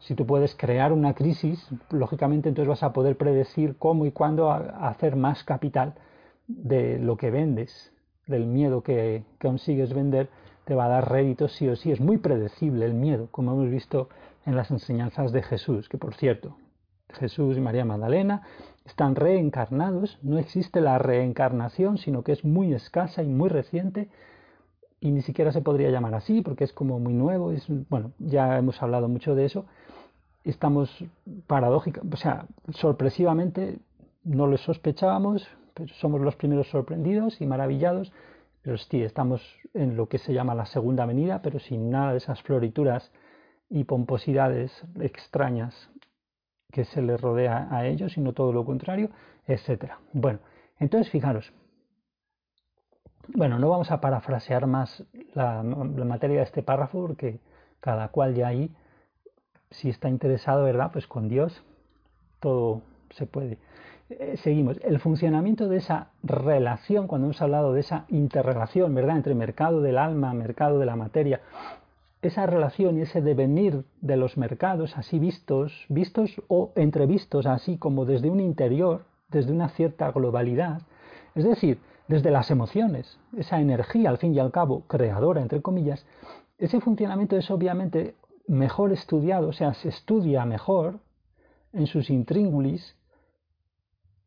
si 0.00 0.14
tú 0.14 0.26
puedes 0.26 0.54
crear 0.54 0.92
una 0.92 1.14
crisis, 1.14 1.66
lógicamente 1.90 2.48
entonces 2.48 2.68
vas 2.68 2.82
a 2.82 2.92
poder 2.92 3.16
predecir 3.16 3.76
cómo 3.78 4.06
y 4.06 4.10
cuándo 4.12 4.50
hacer 4.50 5.16
más 5.16 5.44
capital 5.44 5.94
de 6.46 6.98
lo 6.98 7.16
que 7.16 7.30
vendes, 7.30 7.92
del 8.26 8.46
miedo 8.46 8.82
que 8.82 9.24
consigues 9.40 9.94
vender, 9.94 10.28
te 10.64 10.74
va 10.74 10.86
a 10.86 10.88
dar 10.88 11.10
réditos 11.10 11.52
sí 11.52 11.68
o 11.68 11.76
sí. 11.76 11.90
Es 11.90 12.00
muy 12.00 12.18
predecible 12.18 12.86
el 12.86 12.94
miedo, 12.94 13.28
como 13.30 13.52
hemos 13.52 13.70
visto 13.70 14.08
en 14.46 14.56
las 14.56 14.70
enseñanzas 14.70 15.32
de 15.32 15.42
Jesús, 15.42 15.88
que 15.88 15.98
por 15.98 16.14
cierto, 16.14 16.56
Jesús 17.10 17.56
y 17.56 17.60
María 17.60 17.84
Magdalena 17.84 18.42
están 18.84 19.14
reencarnados, 19.14 20.18
no 20.22 20.38
existe 20.38 20.80
la 20.80 20.98
reencarnación, 20.98 21.98
sino 21.98 22.22
que 22.22 22.32
es 22.32 22.44
muy 22.44 22.74
escasa 22.74 23.22
y 23.22 23.28
muy 23.28 23.48
reciente, 23.48 24.08
y 25.00 25.10
ni 25.10 25.22
siquiera 25.22 25.52
se 25.52 25.60
podría 25.60 25.90
llamar 25.90 26.14
así, 26.14 26.40
porque 26.40 26.64
es 26.64 26.72
como 26.72 26.98
muy 26.98 27.12
nuevo, 27.12 27.52
es, 27.52 27.66
bueno, 27.88 28.12
ya 28.18 28.58
hemos 28.58 28.82
hablado 28.82 29.08
mucho 29.08 29.34
de 29.34 29.44
eso, 29.44 29.66
estamos 30.44 31.04
paradójica, 31.46 32.02
o 32.10 32.16
sea, 32.16 32.46
sorpresivamente 32.70 33.78
no 34.24 34.46
lo 34.46 34.56
sospechábamos, 34.56 35.46
somos 36.00 36.20
los 36.20 36.36
primeros 36.36 36.68
sorprendidos 36.68 37.40
y 37.40 37.46
maravillados, 37.46 38.12
pero 38.62 38.78
sí, 38.78 39.02
estamos 39.02 39.42
en 39.74 39.96
lo 39.96 40.08
que 40.08 40.18
se 40.18 40.32
llama 40.32 40.54
la 40.54 40.66
segunda 40.66 41.06
venida, 41.06 41.42
pero 41.42 41.58
sin 41.58 41.90
nada 41.90 42.12
de 42.12 42.18
esas 42.18 42.42
florituras 42.42 43.10
y 43.68 43.84
pomposidades 43.84 44.84
extrañas 45.00 45.90
que 46.70 46.84
se 46.84 47.02
les 47.02 47.20
rodea 47.20 47.68
a 47.70 47.86
ellos, 47.86 48.12
sino 48.12 48.32
todo 48.32 48.52
lo 48.52 48.64
contrario, 48.64 49.10
etc. 49.46 49.92
Bueno, 50.12 50.40
entonces 50.78 51.10
fijaros, 51.10 51.52
bueno, 53.28 53.58
no 53.58 53.68
vamos 53.68 53.90
a 53.90 54.00
parafrasear 54.00 54.66
más 54.66 55.04
la, 55.34 55.62
la 55.62 56.04
materia 56.04 56.38
de 56.38 56.44
este 56.44 56.62
párrafo 56.62 57.06
porque 57.06 57.40
cada 57.80 58.08
cual 58.08 58.34
ya 58.34 58.48
ahí, 58.48 58.70
si 59.74 59.90
está 59.90 60.08
interesado, 60.08 60.64
¿verdad? 60.64 60.90
Pues 60.92 61.06
con 61.06 61.28
Dios 61.28 61.62
todo 62.40 62.82
se 63.10 63.26
puede. 63.26 63.58
Eh, 64.10 64.36
seguimos. 64.42 64.78
El 64.82 65.00
funcionamiento 65.00 65.68
de 65.68 65.78
esa 65.78 66.08
relación, 66.22 67.06
cuando 67.06 67.26
hemos 67.26 67.40
hablado 67.40 67.72
de 67.72 67.80
esa 67.80 68.04
interrelación, 68.08 68.94
¿verdad?, 68.94 69.16
entre 69.16 69.34
mercado 69.34 69.80
del 69.80 69.98
alma, 69.98 70.34
mercado 70.34 70.78
de 70.78 70.86
la 70.86 70.96
materia, 70.96 71.40
esa 72.20 72.46
relación 72.46 72.98
y 72.98 73.02
ese 73.02 73.20
devenir 73.20 73.84
de 74.00 74.16
los 74.16 74.36
mercados 74.36 74.96
así 74.96 75.18
vistos, 75.18 75.86
vistos 75.88 76.42
o 76.48 76.72
entrevistos 76.74 77.46
así 77.46 77.76
como 77.76 78.04
desde 78.04 78.30
un 78.30 78.40
interior, 78.40 79.04
desde 79.28 79.52
una 79.52 79.68
cierta 79.68 80.10
globalidad, 80.10 80.82
es 81.34 81.44
decir, 81.44 81.78
desde 82.08 82.30
las 82.30 82.50
emociones, 82.50 83.18
esa 83.36 83.60
energía 83.60 84.10
al 84.10 84.18
fin 84.18 84.34
y 84.34 84.38
al 84.38 84.52
cabo 84.52 84.82
creadora, 84.86 85.42
entre 85.42 85.62
comillas, 85.62 86.06
ese 86.58 86.80
funcionamiento 86.80 87.36
es 87.36 87.50
obviamente 87.50 88.14
mejor 88.46 88.92
estudiado, 88.92 89.48
o 89.48 89.52
sea, 89.52 89.74
se 89.74 89.88
estudia 89.88 90.44
mejor 90.44 91.00
en 91.72 91.86
sus 91.86 92.10
intríngulis 92.10 92.96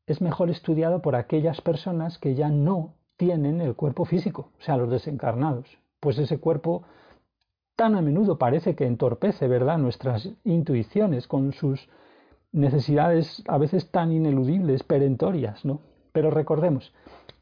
es 0.08 0.22
mejor 0.22 0.50
estudiado 0.50 1.02
por 1.02 1.16
aquellas 1.16 1.62
personas 1.62 2.18
que 2.18 2.34
ya 2.34 2.50
no 2.50 2.96
tienen 3.18 3.60
el 3.60 3.76
cuerpo 3.76 4.06
físico, 4.06 4.52
o 4.58 4.62
sea, 4.62 4.78
los 4.78 4.90
desencarnados. 4.90 5.68
Pues 6.00 6.18
ese 6.18 6.40
cuerpo 6.40 6.84
tan 7.76 7.96
a 7.96 8.02
menudo 8.02 8.38
parece 8.38 8.76
que 8.76 8.86
entorpece, 8.86 9.48
¿verdad?, 9.48 9.78
nuestras 9.78 10.30
intuiciones 10.46 11.28
con 11.28 11.52
sus 11.52 11.90
necesidades 12.54 13.44
a 13.48 13.58
veces 13.58 13.92
tan 13.92 14.12
ineludibles, 14.12 14.84
perentorias, 14.84 15.66
¿no? 15.66 15.82
Pero 16.14 16.32
recordemos, 16.32 16.94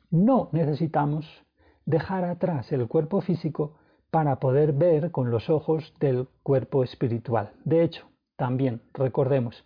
no 0.09 0.49
necesitamos 0.51 1.43
dejar 1.85 2.25
atrás 2.25 2.71
el 2.71 2.87
cuerpo 2.87 3.21
físico 3.21 3.75
para 4.15 4.37
poder 4.37 4.71
ver 4.71 5.11
con 5.11 5.29
los 5.29 5.49
ojos 5.49 5.93
del 5.99 6.29
cuerpo 6.41 6.85
espiritual. 6.85 7.51
De 7.65 7.83
hecho, 7.83 8.07
también 8.37 8.81
recordemos, 8.93 9.65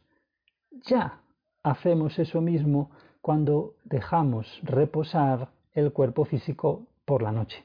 ya 0.87 1.21
hacemos 1.61 2.17
eso 2.17 2.41
mismo 2.41 2.89
cuando 3.21 3.75
dejamos 3.83 4.59
reposar 4.63 5.49
el 5.73 5.93
cuerpo 5.93 6.25
físico 6.25 6.87
por 7.05 7.21
la 7.21 7.31
noche. 7.31 7.63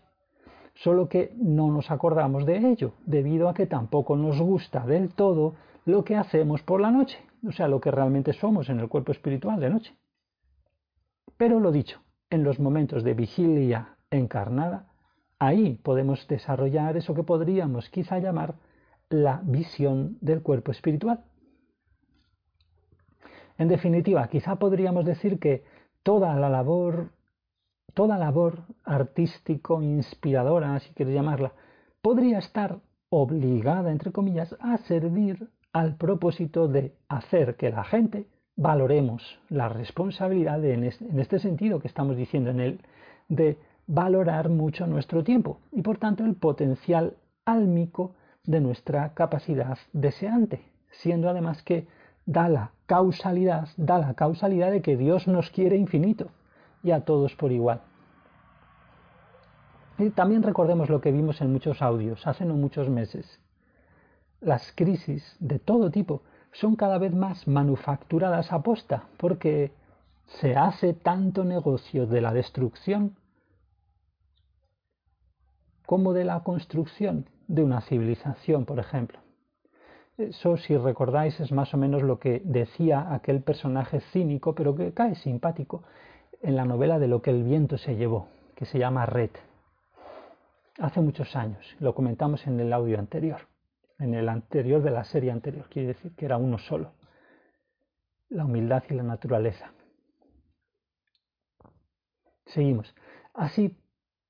Solo 0.74 1.08
que 1.08 1.32
no 1.38 1.70
nos 1.70 1.90
acordamos 1.90 2.44
de 2.44 2.58
ello, 2.58 2.92
debido 3.06 3.48
a 3.48 3.54
que 3.54 3.64
tampoco 3.64 4.14
nos 4.14 4.38
gusta 4.38 4.84
del 4.84 5.08
todo 5.14 5.54
lo 5.86 6.04
que 6.04 6.16
hacemos 6.16 6.60
por 6.60 6.82
la 6.82 6.90
noche, 6.90 7.16
o 7.48 7.52
sea, 7.52 7.66
lo 7.66 7.80
que 7.80 7.92
realmente 7.92 8.34
somos 8.34 8.68
en 8.68 8.80
el 8.80 8.90
cuerpo 8.90 9.12
espiritual 9.12 9.58
de 9.58 9.70
noche. 9.70 9.94
Pero 11.38 11.60
lo 11.60 11.72
dicho, 11.72 12.02
en 12.28 12.44
los 12.44 12.60
momentos 12.60 13.02
de 13.04 13.14
vigilia 13.14 13.96
encarnada, 14.10 14.90
ahí 15.46 15.78
podemos 15.82 16.26
desarrollar 16.28 16.96
eso 16.96 17.14
que 17.14 17.22
podríamos 17.22 17.88
quizá 17.90 18.18
llamar 18.18 18.54
la 19.10 19.40
visión 19.44 20.16
del 20.20 20.42
cuerpo 20.42 20.72
espiritual. 20.72 21.24
En 23.58 23.68
definitiva, 23.68 24.26
quizá 24.28 24.56
podríamos 24.56 25.04
decir 25.04 25.38
que 25.38 25.64
toda 26.02 26.34
la 26.34 26.48
labor, 26.48 27.10
toda 27.94 28.18
labor 28.18 28.64
artístico 28.84 29.80
inspiradora, 29.80 30.80
si 30.80 30.92
quieres 30.92 31.14
llamarla, 31.14 31.52
podría 32.02 32.38
estar 32.38 32.80
obligada, 33.10 33.92
entre 33.92 34.10
comillas, 34.10 34.56
a 34.60 34.76
servir 34.78 35.48
al 35.72 35.96
propósito 35.96 36.68
de 36.68 36.94
hacer 37.08 37.56
que 37.56 37.70
la 37.70 37.84
gente 37.84 38.26
valoremos 38.56 39.38
la 39.48 39.68
responsabilidad 39.68 40.64
en, 40.64 40.84
este, 40.84 41.38
sentido 41.38 41.80
que 41.80 41.88
estamos 41.88 42.16
diciendo 42.16 42.50
en 42.50 42.60
él, 42.60 42.80
de 43.28 43.58
valorar 43.86 44.48
mucho 44.48 44.86
nuestro 44.86 45.24
tiempo 45.24 45.60
y 45.72 45.82
por 45.82 45.98
tanto 45.98 46.24
el 46.24 46.34
potencial 46.34 47.16
álmico 47.44 48.14
de 48.44 48.60
nuestra 48.60 49.14
capacidad 49.14 49.78
deseante, 49.92 50.62
siendo 50.90 51.28
además 51.28 51.62
que 51.62 51.86
da 52.26 52.48
la 52.48 52.70
causalidad, 52.86 53.68
da 53.76 53.98
la 53.98 54.14
causalidad 54.14 54.70
de 54.70 54.82
que 54.82 54.96
Dios 54.96 55.26
nos 55.26 55.50
quiere 55.50 55.76
infinito 55.76 56.28
y 56.82 56.90
a 56.90 57.04
todos 57.04 57.34
por 57.34 57.52
igual. 57.52 57.80
Y 59.98 60.10
también 60.10 60.42
recordemos 60.42 60.90
lo 60.90 61.00
que 61.00 61.12
vimos 61.12 61.40
en 61.40 61.52
muchos 61.52 61.80
audios 61.80 62.26
hace 62.26 62.44
no 62.44 62.54
muchos 62.54 62.88
meses. 62.88 63.40
Las 64.40 64.72
crisis 64.72 65.36
de 65.38 65.58
todo 65.58 65.90
tipo 65.90 66.22
son 66.52 66.76
cada 66.76 66.98
vez 66.98 67.14
más 67.14 67.46
manufacturadas 67.46 68.52
a 68.52 68.62
posta 68.62 69.04
porque 69.16 69.72
se 70.26 70.56
hace 70.56 70.94
tanto 70.94 71.44
negocio 71.44 72.06
de 72.06 72.20
la 72.20 72.32
destrucción 72.32 73.16
como 75.86 76.12
de 76.12 76.24
la 76.24 76.40
construcción 76.40 77.28
de 77.46 77.62
una 77.62 77.80
civilización, 77.80 78.64
por 78.64 78.78
ejemplo. 78.78 79.18
Eso, 80.16 80.56
si 80.56 80.76
recordáis, 80.76 81.38
es 81.40 81.50
más 81.50 81.74
o 81.74 81.76
menos 81.76 82.02
lo 82.02 82.18
que 82.18 82.40
decía 82.44 83.12
aquel 83.12 83.42
personaje 83.42 84.00
cínico, 84.12 84.54
pero 84.54 84.76
que 84.76 84.94
cae 84.94 85.16
simpático, 85.16 85.82
en 86.40 86.56
la 86.56 86.64
novela 86.64 86.98
de 86.98 87.08
lo 87.08 87.22
que 87.22 87.30
el 87.30 87.42
viento 87.42 87.78
se 87.78 87.96
llevó, 87.96 88.28
que 88.54 88.66
se 88.66 88.78
llama 88.78 89.06
Red. 89.06 89.30
Hace 90.78 91.00
muchos 91.00 91.34
años, 91.36 91.64
lo 91.80 91.94
comentamos 91.94 92.46
en 92.46 92.60
el 92.60 92.72
audio 92.72 92.98
anterior, 92.98 93.48
en 93.98 94.14
el 94.14 94.28
anterior 94.28 94.82
de 94.82 94.90
la 94.90 95.04
serie 95.04 95.30
anterior, 95.30 95.66
quiere 95.68 95.88
decir 95.88 96.14
que 96.14 96.26
era 96.26 96.36
uno 96.36 96.58
solo, 96.58 96.92
la 98.28 98.44
humildad 98.44 98.84
y 98.88 98.94
la 98.94 99.02
naturaleza. 99.02 99.72
Seguimos. 102.46 102.94
Así, 103.32 103.76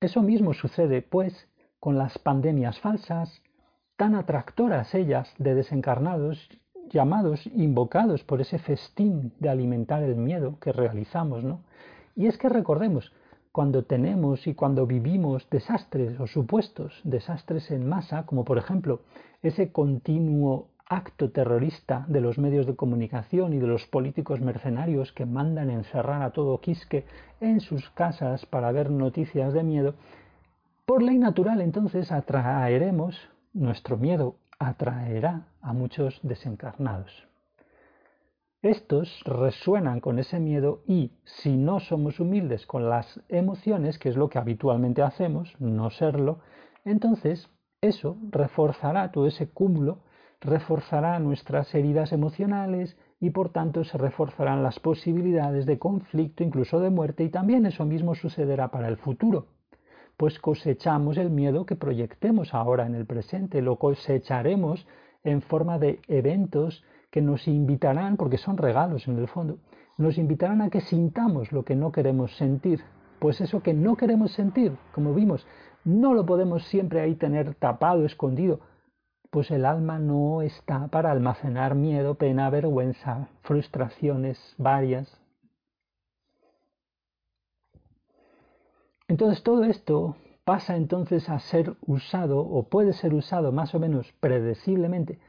eso 0.05 0.21
mismo 0.21 0.53
sucede, 0.53 1.01
pues, 1.01 1.47
con 1.79 1.97
las 1.97 2.17
pandemias 2.17 2.79
falsas, 2.79 3.41
tan 3.97 4.15
atractoras 4.15 4.93
ellas 4.95 5.33
de 5.37 5.55
desencarnados, 5.55 6.49
llamados, 6.89 7.45
invocados 7.47 8.23
por 8.23 8.41
ese 8.41 8.59
festín 8.59 9.33
de 9.39 9.49
alimentar 9.49 10.03
el 10.03 10.15
miedo 10.15 10.59
que 10.59 10.71
realizamos, 10.71 11.43
¿no? 11.43 11.61
Y 12.15 12.27
es 12.27 12.37
que 12.37 12.49
recordemos, 12.49 13.11
cuando 13.51 13.83
tenemos 13.83 14.47
y 14.47 14.53
cuando 14.53 14.85
vivimos 14.85 15.49
desastres 15.49 16.19
o 16.19 16.27
supuestos 16.27 16.99
desastres 17.03 17.71
en 17.71 17.87
masa, 17.87 18.25
como 18.25 18.43
por 18.43 18.57
ejemplo 18.57 19.01
ese 19.41 19.71
continuo 19.71 20.67
acto 20.87 21.31
terrorista 21.31 22.05
de 22.07 22.21
los 22.21 22.37
medios 22.37 22.67
de 22.67 22.75
comunicación 22.75 23.53
y 23.53 23.59
de 23.59 23.67
los 23.67 23.87
políticos 23.87 24.39
mercenarios 24.41 25.11
que 25.11 25.25
mandan 25.25 25.69
encerrar 25.69 26.21
a 26.21 26.31
todo 26.31 26.59
Quisque 26.61 27.05
en 27.41 27.59
sus 27.59 27.89
casas 27.91 28.45
para 28.45 28.71
ver 28.71 28.91
noticias 28.91 29.53
de 29.53 29.63
miedo, 29.63 29.95
por 30.85 31.01
ley 31.01 31.17
natural 31.17 31.61
entonces 31.61 32.11
atraeremos 32.11 33.19
nuestro 33.53 33.97
miedo 33.97 34.35
atraerá 34.59 35.47
a 35.61 35.73
muchos 35.73 36.19
desencarnados. 36.23 37.27
Estos 38.61 39.21
resuenan 39.25 39.99
con 39.99 40.17
ese 40.17 40.39
miedo 40.39 40.81
y 40.87 41.11
si 41.23 41.55
no 41.55 41.79
somos 41.79 42.19
humildes 42.19 42.65
con 42.65 42.89
las 42.89 43.21
emociones, 43.29 43.99
que 43.99 44.09
es 44.09 44.15
lo 44.15 44.27
que 44.29 44.39
habitualmente 44.39 45.03
hacemos, 45.03 45.55
no 45.59 45.91
serlo, 45.91 46.39
entonces 46.83 47.47
eso 47.81 48.17
reforzará 48.31 49.11
todo 49.11 49.27
ese 49.27 49.49
cúmulo, 49.49 49.99
reforzará 50.45 51.19
nuestras 51.19 51.73
heridas 51.75 52.11
emocionales 52.11 52.97
y 53.19 53.31
por 53.31 53.49
tanto 53.49 53.83
se 53.83 53.97
reforzarán 53.97 54.63
las 54.63 54.79
posibilidades 54.79 55.65
de 55.65 55.79
conflicto, 55.79 56.43
incluso 56.43 56.79
de 56.79 56.89
muerte, 56.89 57.23
y 57.23 57.29
también 57.29 57.65
eso 57.65 57.85
mismo 57.85 58.15
sucederá 58.15 58.69
para 58.69 58.87
el 58.87 58.97
futuro 58.97 59.47
pues 60.17 60.39
cosechamos 60.39 61.17
el 61.17 61.29
miedo 61.29 61.65
que 61.65 61.75
proyectemos 61.75 62.53
ahora 62.53 62.85
en 62.85 62.95
el 62.95 63.05
presente, 63.05 63.61
lo 63.61 63.77
cosecharemos 63.77 64.87
en 65.23 65.41
forma 65.41 65.77
de 65.77 65.99
eventos 66.07 66.83
que 67.11 67.21
nos 67.21 67.47
invitarán, 67.47 68.17
porque 68.17 68.37
son 68.37 68.57
regalos 68.57 69.07
en 69.07 69.17
el 69.17 69.27
fondo, 69.27 69.57
nos 69.97 70.17
invitarán 70.17 70.61
a 70.61 70.69
que 70.69 70.81
sintamos 70.81 71.51
lo 71.51 71.63
que 71.63 71.75
no 71.75 71.91
queremos 71.91 72.35
sentir, 72.37 72.81
Pues 73.17 73.39
eso 73.39 73.63
que 73.63 73.73
no 73.73 73.95
queremos 73.95 74.33
sentir, 74.33 74.73
como 74.93 75.13
vimos, 75.13 75.47
no 75.85 76.13
lo 76.13 76.25
podemos 76.25 76.63
siempre 76.65 76.99
ahí 76.99 77.15
tener 77.15 77.55
tapado, 77.55 78.05
escondido, 78.05 78.59
pues 79.35 79.51
el 79.51 79.65
alma 79.65 79.99
no 79.99 80.41
está 80.41 80.87
para 80.87 81.11
almacenar 81.11 81.75
miedo, 81.75 82.15
pena, 82.15 82.49
vergüenza, 82.49 83.27
frustraciones 83.41 84.39
varias. 84.57 85.19
Entonces 89.09 89.43
todo 89.43 89.65
esto 89.65 90.15
pasa 90.45 90.77
entonces 90.77 91.27
a 91.27 91.39
ser 91.39 91.75
usado 91.85 92.39
o 92.39 92.69
puede 92.69 92.93
ser 92.93 93.13
usado 93.13 93.51
más 93.51 93.75
o 93.75 93.79
menos 93.81 94.09
predeciblemente 94.21 95.19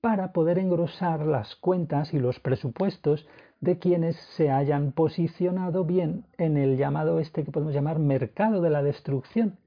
para 0.00 0.32
poder 0.32 0.60
engrosar 0.60 1.26
las 1.26 1.56
cuentas 1.56 2.14
y 2.14 2.20
los 2.20 2.38
presupuestos 2.38 3.26
de 3.60 3.80
quienes 3.80 4.14
se 4.36 4.52
hayan 4.52 4.92
posicionado 4.92 5.84
bien 5.84 6.24
en 6.38 6.56
el 6.56 6.76
llamado 6.76 7.18
este 7.18 7.42
que 7.42 7.50
podemos 7.50 7.74
llamar 7.74 7.98
mercado 7.98 8.60
de 8.60 8.70
la 8.70 8.84
destrucción, 8.84 9.58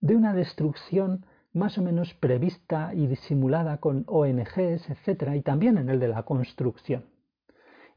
de 0.00 0.14
una 0.14 0.34
destrucción 0.34 1.26
más 1.52 1.78
o 1.78 1.82
menos 1.82 2.14
prevista 2.14 2.92
y 2.94 3.06
disimulada 3.06 3.78
con 3.78 4.04
ONGs, 4.06 4.90
etc., 4.90 5.34
y 5.34 5.40
también 5.42 5.78
en 5.78 5.88
el 5.88 6.00
de 6.00 6.08
la 6.08 6.22
construcción. 6.24 7.04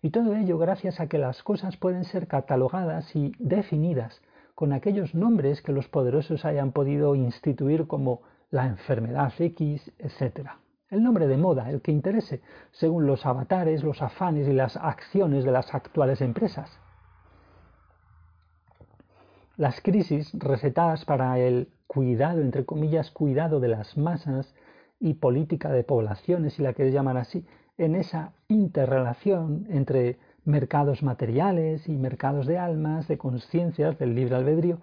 Y 0.02 0.10
todo 0.10 0.36
ello 0.36 0.58
gracias 0.58 1.00
a 1.00 1.08
que 1.08 1.20
las 1.20 1.44
cosas 1.44 1.78
pueden 1.78 2.06
ser 2.06 2.28
catalogadas 2.28 3.16
y 3.16 3.34
definidas 3.38 4.22
con 4.56 4.74
aquellos 4.74 5.14
nombres 5.14 5.62
que 5.62 5.72
los 5.72 5.88
poderosos 5.88 6.46
hayan 6.46 6.72
podido 6.72 7.16
instituir 7.16 7.88
como 7.88 8.22
la 8.50 8.68
enfermedad 8.68 9.32
X, 9.38 9.92
etc. 10.00 10.50
El 10.90 11.04
nombre 11.04 11.28
de 11.28 11.38
moda, 11.38 11.70
el 11.70 11.82
que 11.82 11.92
interese, 11.92 12.42
según 12.72 13.06
los 13.06 13.26
avatares, 13.26 13.84
los 13.84 14.02
afanes 14.02 14.48
y 14.48 14.54
las 14.54 14.76
acciones 14.76 15.46
de 15.46 15.52
las 15.52 15.74
actuales 15.74 16.22
empresas. 16.22 16.80
Las 19.62 19.80
crisis 19.80 20.32
recetadas 20.34 21.06
para 21.06 21.38
el 21.38 21.68
cuidado, 21.86 22.42
entre 22.42 22.66
comillas, 22.66 23.12
cuidado 23.12 23.60
de 23.60 23.68
las 23.68 23.96
masas 23.96 24.56
y 25.00 25.14
política 25.14 25.72
de 25.72 25.84
poblaciones, 25.84 26.56
si 26.56 26.64
la 26.64 26.74
quieres 26.74 26.96
llamar 26.96 27.18
así, 27.18 27.46
en 27.78 27.94
esa 27.94 28.34
interrelación 28.48 29.68
entre 29.70 30.18
mercados 30.46 31.04
materiales 31.04 31.88
y 31.88 31.96
mercados 31.96 32.48
de 32.48 32.58
almas, 32.58 33.08
de 33.08 33.20
conciencias, 33.20 34.00
del 34.00 34.16
libre 34.16 34.34
albedrío, 34.34 34.80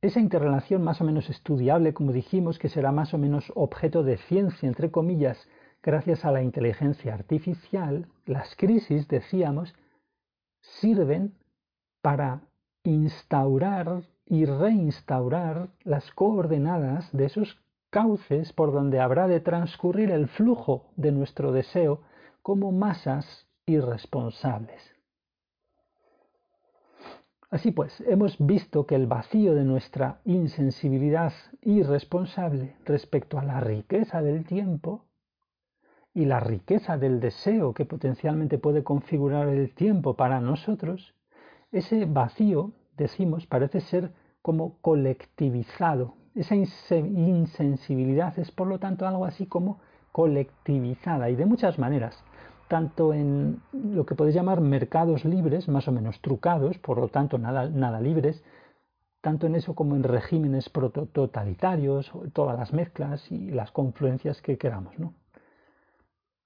esa 0.00 0.20
interrelación 0.20 0.82
más 0.82 1.02
o 1.02 1.04
menos 1.04 1.28
estudiable, 1.28 1.92
como 1.92 2.12
dijimos, 2.12 2.58
que 2.58 2.70
será 2.70 2.92
más 2.92 3.12
o 3.12 3.18
menos 3.18 3.52
objeto 3.54 4.02
de 4.02 4.16
ciencia, 4.16 4.66
entre 4.66 4.90
comillas, 4.90 5.36
gracias 5.82 6.24
a 6.24 6.32
la 6.32 6.40
inteligencia 6.40 7.12
artificial, 7.12 8.06
las 8.24 8.56
crisis, 8.56 9.06
decíamos, 9.06 9.74
sirven 10.62 11.34
para 12.00 12.40
instaurar 12.90 14.02
y 14.24 14.44
reinstaurar 14.44 15.68
las 15.84 16.10
coordenadas 16.12 17.08
de 17.12 17.26
esos 17.26 17.58
cauces 17.90 18.52
por 18.52 18.72
donde 18.72 19.00
habrá 19.00 19.28
de 19.28 19.40
transcurrir 19.40 20.10
el 20.10 20.28
flujo 20.28 20.90
de 20.96 21.12
nuestro 21.12 21.52
deseo 21.52 22.00
como 22.42 22.72
masas 22.72 23.46
irresponsables. 23.66 24.96
Así 27.50 27.70
pues, 27.70 28.00
hemos 28.06 28.36
visto 28.38 28.86
que 28.86 28.96
el 28.96 29.06
vacío 29.06 29.54
de 29.54 29.64
nuestra 29.64 30.20
insensibilidad 30.24 31.32
irresponsable 31.62 32.76
respecto 32.84 33.38
a 33.38 33.44
la 33.44 33.60
riqueza 33.60 34.20
del 34.20 34.44
tiempo 34.44 35.04
y 36.12 36.24
la 36.24 36.40
riqueza 36.40 36.98
del 36.98 37.20
deseo 37.20 37.72
que 37.72 37.84
potencialmente 37.84 38.58
puede 38.58 38.82
configurar 38.82 39.48
el 39.48 39.74
tiempo 39.74 40.16
para 40.16 40.40
nosotros, 40.40 41.14
ese 41.72 42.04
vacío, 42.06 42.72
decimos, 42.96 43.46
parece 43.46 43.80
ser 43.80 44.12
como 44.42 44.78
colectivizado. 44.80 46.14
Esa 46.34 46.54
insensibilidad 46.54 48.38
es, 48.38 48.50
por 48.50 48.66
lo 48.66 48.78
tanto, 48.78 49.06
algo 49.06 49.24
así 49.24 49.46
como 49.46 49.80
colectivizada 50.12 51.30
y 51.30 51.36
de 51.36 51.46
muchas 51.46 51.78
maneras 51.78 52.22
tanto 52.68 53.14
en 53.14 53.60
lo 53.72 54.06
que 54.06 54.14
podéis 54.14 54.34
llamar 54.34 54.60
mercados 54.60 55.24
libres, 55.24 55.68
más 55.68 55.86
o 55.88 55.92
menos 55.92 56.20
trucados, 56.20 56.78
por 56.78 56.98
lo 56.98 57.08
tanto 57.08 57.38
nada, 57.38 57.68
nada 57.68 58.00
libres, 58.00 58.42
tanto 59.20 59.46
en 59.46 59.54
eso 59.54 59.74
como 59.74 59.96
en 59.96 60.02
regímenes 60.02 60.68
prototalitarios, 60.68 62.10
todas 62.32 62.58
las 62.58 62.72
mezclas 62.72 63.30
y 63.30 63.50
las 63.50 63.70
confluencias 63.70 64.40
que 64.42 64.58
queramos. 64.58 64.98
¿no? 64.98 65.14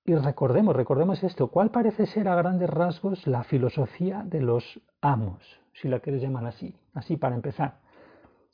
Y 0.05 0.14
recordemos, 0.14 0.74
recordemos 0.74 1.22
esto, 1.22 1.48
¿cuál 1.48 1.70
parece 1.70 2.07
ser 2.07 2.28
a 2.28 2.34
grandes 2.34 2.70
rasgos 2.70 3.26
la 3.26 3.44
filosofía 3.44 4.24
de 4.24 4.40
los 4.40 4.80
amos, 5.01 5.61
si 5.74 5.88
la 5.88 6.01
queréis 6.01 6.22
llamar 6.22 6.46
así, 6.46 6.74
así 6.94 7.16
para 7.16 7.36
empezar? 7.36 7.80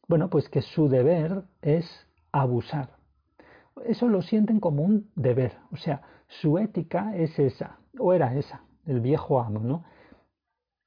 Bueno, 0.09 0.29
pues 0.29 0.49
que 0.49 0.63
su 0.63 0.89
deber 0.89 1.45
es 1.63 2.07
abusar. 2.33 2.97
Eso 3.85 4.09
lo 4.09 4.23
sienten 4.23 4.61
como 4.61 4.83
un 4.83 5.11
deber, 5.15 5.57
o 5.71 5.77
sea, 5.77 6.03
su 6.27 6.59
ética 6.59 7.17
es 7.17 7.39
esa, 7.39 7.79
o 7.99 8.13
era 8.13 8.35
esa, 8.35 8.63
el 8.85 9.01
viejo 9.01 9.41
amo, 9.41 9.61
¿no? 9.61 9.85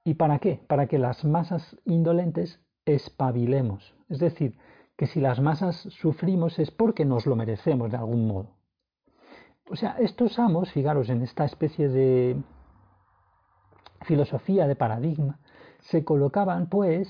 ¿Y 0.03 0.15
para 0.15 0.39
qué? 0.39 0.61
Para 0.67 0.87
que 0.87 0.97
las 0.97 1.23
masas 1.23 1.77
indolentes 1.85 2.59
espabilemos. 2.85 3.93
Es 4.09 4.19
decir, 4.19 4.57
que 4.97 5.07
si 5.07 5.21
las 5.21 5.39
masas 5.39 5.75
sufrimos 6.01 6.59
es 6.59 6.71
porque 6.71 7.05
nos 7.05 7.25
lo 7.25 7.35
merecemos 7.35 7.91
de 7.91 7.97
algún 7.97 8.27
modo. 8.27 8.58
O 9.71 9.75
sea, 9.75 9.97
estos 9.99 10.39
amos, 10.39 10.71
fijaros 10.71 11.09
en 11.09 11.21
esta 11.21 11.45
especie 11.45 11.89
de 11.89 12.41
filosofía 14.01 14.67
de 14.67 14.75
paradigma, 14.75 15.39
se 15.81 16.03
colocaban 16.03 16.69
pues, 16.69 17.07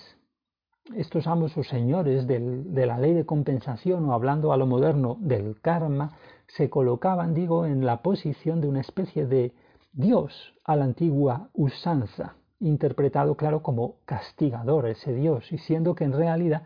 estos 0.94 1.26
amos 1.28 1.56
o 1.58 1.64
señores 1.64 2.28
de 2.28 2.86
la 2.86 2.98
ley 2.98 3.14
de 3.14 3.26
compensación 3.26 4.10
o 4.10 4.14
hablando 4.14 4.52
a 4.52 4.58
lo 4.58 4.68
moderno 4.68 5.18
del 5.22 5.62
karma, 5.62 6.18
se 6.48 6.70
colocaban, 6.70 7.34
digo, 7.34 7.66
en 7.66 7.86
la 7.86 8.02
posición 8.02 8.60
de 8.60 8.68
una 8.68 8.82
especie 8.82 9.26
de 9.26 9.54
Dios 9.94 10.54
a 10.66 10.76
la 10.76 10.84
antigua 10.84 11.50
usanza, 11.54 12.36
interpretado, 12.60 13.36
claro, 13.38 13.64
como 13.64 13.96
castigador 14.06 14.88
ese 14.88 15.14
Dios, 15.14 15.50
y 15.54 15.60
siendo 15.60 15.96
que 15.96 16.04
en 16.04 16.14
realidad 16.14 16.64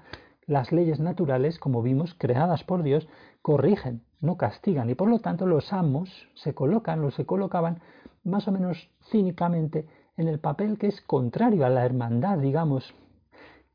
las 0.47 0.71
leyes 0.71 0.99
naturales, 0.99 1.59
como 1.59 1.81
vimos, 1.81 2.15
creadas 2.17 2.63
por 2.63 2.81
Dios, 2.81 3.07
corrigen, 3.43 4.01
no 4.21 4.37
castigan, 4.37 4.89
y 4.89 4.95
por 4.95 5.07
lo 5.07 5.19
tanto 5.19 5.45
los 5.45 5.71
amos 5.71 6.09
se 6.33 6.55
colocan 6.55 7.03
o 7.03 7.11
se 7.11 7.27
colocaban 7.27 7.81
más 8.23 8.47
o 8.47 8.51
menos 8.51 8.89
cínicamente 9.11 9.85
en 10.17 10.27
el 10.27 10.39
papel 10.39 10.79
que 10.79 10.87
es 10.87 11.01
contrario 11.01 11.65
a 11.65 11.69
la 11.69 11.85
hermandad, 11.85 12.39
digamos, 12.39 12.95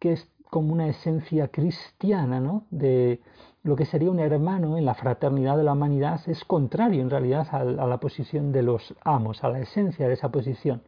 que 0.01 0.14
es 0.14 0.29
como 0.51 0.73
una 0.73 0.89
esencia 0.89 1.49
cristiana, 1.49 2.41
¿no? 2.41 2.64
De, 2.71 3.21
lo 3.62 3.77
que 3.77 3.85
sería 3.85 4.11
un 4.11 4.21
hermano 4.21 4.79
en 4.79 4.85
la 4.85 4.95
fraternidad 4.95 5.57
de 5.57 5.64
la 5.64 5.73
humanidad 5.73 6.21
es 6.27 6.45
contrario 6.45 7.03
en 7.03 7.11
realidad 7.11 7.47
a, 7.51 7.64
la 7.64 8.01
posición 8.01 8.51
de 8.53 8.62
los 8.62 8.95
amos, 9.03 9.45
a 9.45 9.49
la 9.51 9.61
esencia 9.61 10.09
de 10.09 10.14
esa 10.14 10.31
posición. 10.31 10.83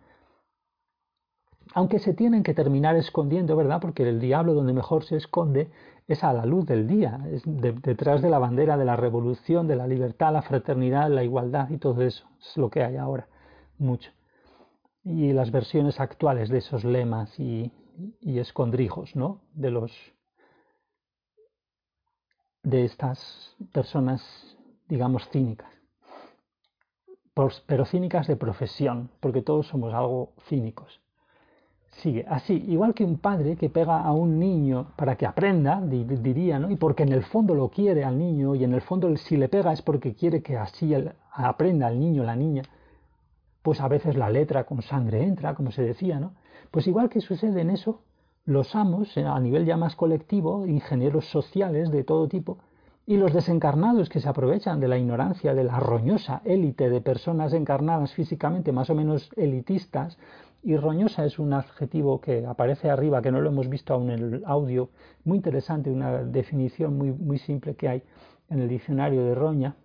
Aunque 1.75 1.99
se 1.99 2.15
tienen 2.15 2.43
que 2.43 2.55
terminar 2.55 2.97
escondiendo, 2.97 3.57
¿verdad? 3.57 3.81
Porque 3.81 4.09
el 4.09 4.21
diablo 4.21 4.55
donde 4.55 4.73
mejor 4.73 5.05
se 5.05 5.17
esconde 5.17 5.71
es 6.09 6.25
a 6.25 6.33
la 6.33 6.45
luz 6.45 6.67
del 6.67 6.89
día, 6.89 7.21
es 7.31 7.43
detrás 7.47 8.21
de 8.23 8.31
la 8.31 8.41
bandera 8.41 8.77
de 8.77 8.85
la 8.85 8.97
revolución, 8.97 9.69
de 9.69 9.77
la 9.77 9.87
libertad, 9.87 10.33
la 10.33 10.43
fraternidad, 10.43 11.09
la 11.09 11.23
igualdad 11.23 11.71
y 11.71 11.79
todo 11.79 12.03
eso. 12.03 12.27
Es 12.41 12.57
lo 12.57 12.71
que 12.71 12.83
hay 12.83 12.97
ahora, 12.97 13.29
mucho. 13.79 14.11
Y 15.05 15.33
las 15.33 15.53
versiones 15.53 16.01
actuales 16.01 16.49
de 16.49 16.59
esos 16.59 16.85
lemas 16.85 17.39
y, 17.39 17.71
y 18.21 18.41
escondrijos, 18.41 19.15
¿no? 19.15 19.41
De 19.55 19.71
los 19.71 19.93
de 22.63 22.85
estas 22.85 23.57
personas, 23.73 24.23
digamos, 24.89 25.29
cínicas. 25.31 25.71
Pero 27.67 27.87
cínicas 27.87 28.27
de 28.27 28.37
profesión, 28.37 29.11
porque 29.21 29.41
todos 29.41 29.69
somos 29.69 29.95
algo 29.95 30.33
cínicos. 30.49 31.01
Sigue, 31.91 32.25
así, 32.29 32.65
igual 32.69 32.95
que 32.95 33.05
un 33.05 33.19
padre 33.19 33.57
que 33.57 33.69
pega 33.69 34.01
a 34.03 34.13
un 34.13 34.39
niño 34.39 34.93
para 34.97 35.17
que 35.17 35.27
aprenda, 35.27 35.81
diría, 35.81 36.59
¿no? 36.59 36.71
Y 36.71 36.77
porque 36.77 37.03
en 37.03 37.13
el 37.13 37.25
fondo 37.25 37.55
lo 37.55 37.69
quiere 37.69 38.05
al 38.05 38.17
niño, 38.17 38.55
y 38.55 38.65
en 38.65 38.73
el 38.73 38.81
fondo 38.81 39.15
si 39.17 39.37
le 39.37 39.49
pega 39.49 39.73
es 39.73 39.83
porque 39.83 40.15
quiere 40.15 40.41
que 40.43 40.57
así 40.57 40.95
aprenda 41.33 41.89
el 41.89 41.99
niño, 41.99 42.23
la 42.23 42.37
niña, 42.37 42.63
pues 43.63 43.81
a 43.81 43.89
veces 43.89 44.17
la 44.17 44.31
letra 44.31 44.65
con 44.65 44.83
sangre 44.83 45.25
entra, 45.25 45.55
como 45.55 45.73
se 45.73 45.83
decía, 45.83 46.21
¿no? 46.21 46.33
Pues 46.71 46.87
igual 46.87 47.09
que 47.11 47.21
sucede 47.21 47.61
en 47.61 47.71
eso, 47.71 48.01
los 48.45 48.75
amos, 48.75 49.17
eh, 49.17 49.25
a 49.25 49.39
nivel 49.41 49.67
ya 49.67 49.77
más 49.77 49.97
colectivo, 49.97 50.67
ingenieros 50.67 51.27
sociales 51.27 51.91
de 51.91 52.05
todo 52.05 52.29
tipo, 52.29 52.59
y 53.07 53.17
los 53.17 53.33
desencarnados 53.33 54.09
que 54.09 54.21
se 54.21 54.29
aprovechan 54.29 54.79
de 54.79 54.89
la 54.89 54.97
ignorancia 54.97 55.55
de 55.55 55.65
la 55.65 55.81
roñosa 55.81 56.43
élite 56.45 56.89
de 56.89 57.01
personas 57.01 57.53
encarnadas 57.53 58.13
físicamente 58.13 58.73
más 58.73 58.89
o 58.89 58.95
menos 58.95 59.31
elitistas, 59.37 60.17
y 60.63 60.77
roñosa 60.77 61.25
es 61.25 61.39
un 61.39 61.53
adjetivo 61.53 62.21
que 62.21 62.47
aparece 62.47 62.91
arriba, 62.91 63.23
que 63.23 63.33
no 63.33 63.41
lo 63.41 63.51
hemos 63.51 63.69
visto 63.69 63.95
aún 63.95 64.11
en 64.11 64.35
el 64.35 64.43
audio, 64.45 64.91
muy 65.25 65.37
interesante, 65.37 65.91
una 65.91 66.23
definición 66.25 66.97
muy, 66.97 67.13
muy 67.13 67.39
simple 67.39 67.77
que 67.77 67.89
hay 67.89 68.03
en 68.49 68.61
el 68.61 68.69
diccionario 68.69 69.25
de 69.25 69.35
roña, 69.35 69.77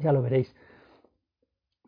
ya 0.00 0.12
lo 0.12 0.22
veréis. 0.22 0.54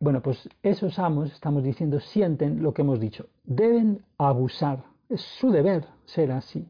Bueno, 0.01 0.22
pues 0.22 0.49
esos 0.62 0.99
amos, 0.99 1.32
estamos 1.32 1.62
diciendo, 1.62 1.99
sienten 2.01 2.62
lo 2.62 2.72
que 2.72 2.82
hemos 2.82 3.01
dicho, 3.01 3.26
deben 3.45 4.05
abusar 4.16 4.84
es 5.09 5.22
su 5.22 5.51
deber 5.51 5.86
ser 6.05 6.32
así. 6.32 6.68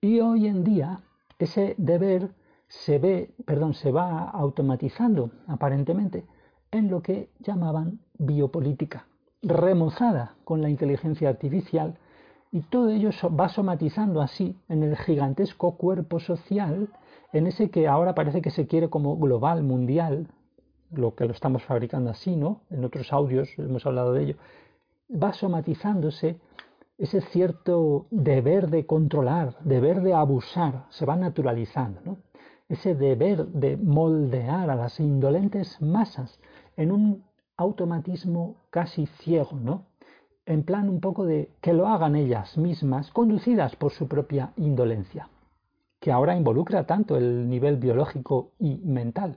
Y 0.00 0.20
hoy 0.20 0.46
en 0.46 0.64
día 0.64 1.00
ese 1.38 1.74
deber 1.78 2.30
se 2.68 2.98
ve, 2.98 3.34
perdón, 3.46 3.74
se 3.74 3.90
va 3.90 4.28
automatizando 4.30 5.30
aparentemente 5.46 6.26
en 6.70 6.90
lo 6.90 7.00
que 7.00 7.30
llamaban 7.40 8.00
biopolítica, 8.18 9.07
remozada 9.42 10.34
con 10.44 10.62
la 10.62 10.68
inteligencia 10.68 11.28
artificial 11.28 11.98
y 12.50 12.60
todo 12.62 12.90
ello 12.90 13.10
va 13.38 13.48
somatizando 13.48 14.20
así 14.20 14.56
en 14.68 14.82
el 14.82 14.96
gigantesco 14.96 15.76
cuerpo 15.76 16.18
social, 16.18 16.88
en 17.32 17.46
ese 17.46 17.70
que 17.70 17.86
ahora 17.86 18.14
parece 18.14 18.40
que 18.40 18.50
se 18.50 18.66
quiere 18.66 18.88
como 18.88 19.16
global, 19.18 19.62
mundial, 19.62 20.28
lo 20.90 21.14
que 21.14 21.26
lo 21.26 21.32
estamos 21.32 21.62
fabricando 21.62 22.10
así, 22.10 22.34
¿no? 22.36 22.62
En 22.70 22.84
otros 22.84 23.12
audios 23.12 23.50
hemos 23.58 23.84
hablado 23.84 24.14
de 24.14 24.22
ello. 24.22 24.36
Va 25.10 25.34
somatizándose 25.34 26.40
ese 26.96 27.20
cierto 27.20 28.06
deber 28.10 28.68
de 28.68 28.86
controlar, 28.86 29.56
deber 29.60 30.00
de 30.00 30.14
abusar, 30.14 30.86
se 30.88 31.04
va 31.04 31.16
naturalizando, 31.16 32.00
¿no? 32.04 32.16
Ese 32.68 32.94
deber 32.94 33.46
de 33.46 33.76
moldear 33.76 34.70
a 34.70 34.74
las 34.74 35.00
indolentes 35.00 35.80
masas 35.80 36.40
en 36.76 36.92
un 36.92 37.27
automatismo 37.58 38.56
casi 38.70 39.06
ciego, 39.06 39.58
¿no? 39.60 39.84
En 40.46 40.62
plan 40.62 40.88
un 40.88 41.00
poco 41.00 41.26
de 41.26 41.50
que 41.60 41.74
lo 41.74 41.88
hagan 41.88 42.16
ellas 42.16 42.56
mismas, 42.56 43.10
conducidas 43.10 43.76
por 43.76 43.92
su 43.92 44.08
propia 44.08 44.52
indolencia, 44.56 45.28
que 46.00 46.10
ahora 46.10 46.36
involucra 46.36 46.86
tanto 46.86 47.16
el 47.16 47.50
nivel 47.50 47.76
biológico 47.76 48.52
y 48.58 48.76
mental. 48.76 49.36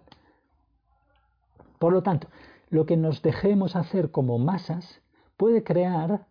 Por 1.80 1.92
lo 1.92 2.04
tanto, 2.04 2.28
lo 2.70 2.86
que 2.86 2.96
nos 2.96 3.22
dejemos 3.22 3.76
hacer 3.76 4.12
como 4.12 4.38
masas 4.38 5.02
puede 5.36 5.64
crear, 5.64 6.28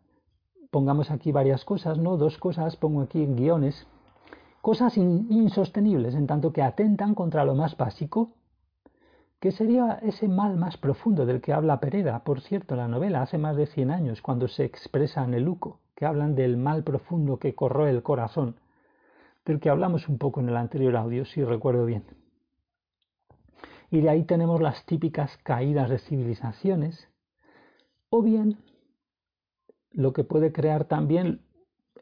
pongamos 0.71 1.11
aquí 1.11 1.33
varias 1.33 1.65
cosas, 1.65 1.99
¿no? 1.99 2.17
Dos 2.17 2.39
cosas, 2.39 2.77
pongo 2.77 3.03
aquí 3.03 3.23
en 3.23 3.37
guiones, 3.37 3.87
cosas 4.63 4.97
insostenibles 4.97 6.15
en 6.15 6.29
tanto 6.29 6.53
que 6.53 6.63
atentan 6.63 7.15
contra 7.15 7.45
lo 7.45 7.55
más 7.55 7.77
básico 7.77 8.31
que 9.41 9.53
sería 9.53 9.99
ese 10.03 10.29
mal 10.29 10.57
más 10.57 10.77
profundo 10.77 11.25
del 11.25 11.41
que 11.41 11.55
habla 11.55 11.81
Pereda, 11.81 12.23
por 12.25 12.43
cierto, 12.43 12.77
la 12.77 12.89
novela 12.89 13.23
hace 13.23 13.39
más 13.39 13.57
de 13.57 13.67
100 13.67 13.91
años, 13.91 14.21
cuando 14.21 14.49
se 14.49 14.65
expresa 14.65 15.25
en 15.25 15.33
el 15.33 15.45
Luco, 15.45 15.81
que 15.97 16.05
hablan 16.05 16.35
del 16.35 16.59
mal 16.59 16.85
profundo 16.85 17.39
que 17.39 17.55
corroe 17.55 17.89
el 17.89 18.03
corazón, 18.03 18.57
del 19.47 19.59
que 19.59 19.71
hablamos 19.71 20.09
un 20.09 20.19
poco 20.19 20.41
en 20.41 20.51
el 20.51 20.57
anterior 20.57 20.95
audio, 20.95 21.25
si 21.25 21.43
recuerdo 21.43 21.87
bien. 21.87 22.05
Y 23.91 24.03
de 24.03 24.11
ahí 24.11 24.25
tenemos 24.25 24.61
las 24.61 24.85
típicas 24.85 25.39
caídas 25.39 25.89
de 25.89 25.99
civilizaciones, 25.99 27.09
o 28.11 28.23
bien 28.23 28.59
lo 29.91 30.13
que 30.13 30.23
puede 30.23 30.53
crear 30.53 30.85
también 30.85 31.41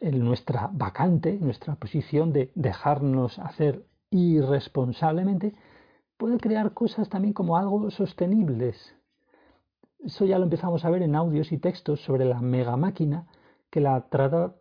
en 0.01 0.25
nuestra 0.25 0.71
vacante, 0.73 1.39
nuestra 1.41 1.77
posición 1.77 2.33
de 2.33 2.51
dejarnos 2.57 3.39
hacer 3.39 3.85
irresponsablemente, 4.11 5.55
puede 6.19 6.39
crear 6.39 6.75
cosas 6.75 7.09
también 7.09 7.33
como 7.33 7.57
algo 7.57 7.91
sostenibles. 7.91 8.95
Eso 10.01 10.27
ya 10.27 10.39
lo 10.39 10.45
empezamos 10.45 10.85
a 10.85 10.91
ver 10.91 11.03
en 11.03 11.15
audios 11.15 11.53
y 11.53 11.59
textos 11.59 12.01
sobre 12.03 12.25
la 12.25 12.41
mega 12.41 12.77
máquina, 12.77 13.27
que 13.71 13.81
la, 13.81 14.07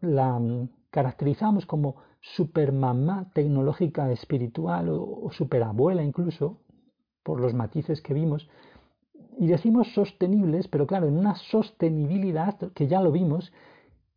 la 0.01 0.39
mm, 0.39 0.70
caracterizamos 0.89 1.66
como 1.66 1.95
supermamá 2.22 3.32
tecnológica 3.34 4.12
espiritual 4.12 4.89
o, 4.89 5.26
o 5.26 5.32
superabuela 5.32 6.03
incluso, 6.03 6.62
por 7.24 7.39
los 7.41 7.53
matices 7.53 8.01
que 8.01 8.14
vimos. 8.14 8.47
Y 9.39 9.47
decimos 9.47 9.93
sostenibles, 9.93 10.68
pero 10.68 10.88
claro, 10.88 11.08
en 11.08 11.18
una 11.18 11.36
sostenibilidad 11.36 12.72
que 12.74 12.88
ya 12.88 13.01
lo 13.01 13.12
vimos, 13.12 13.51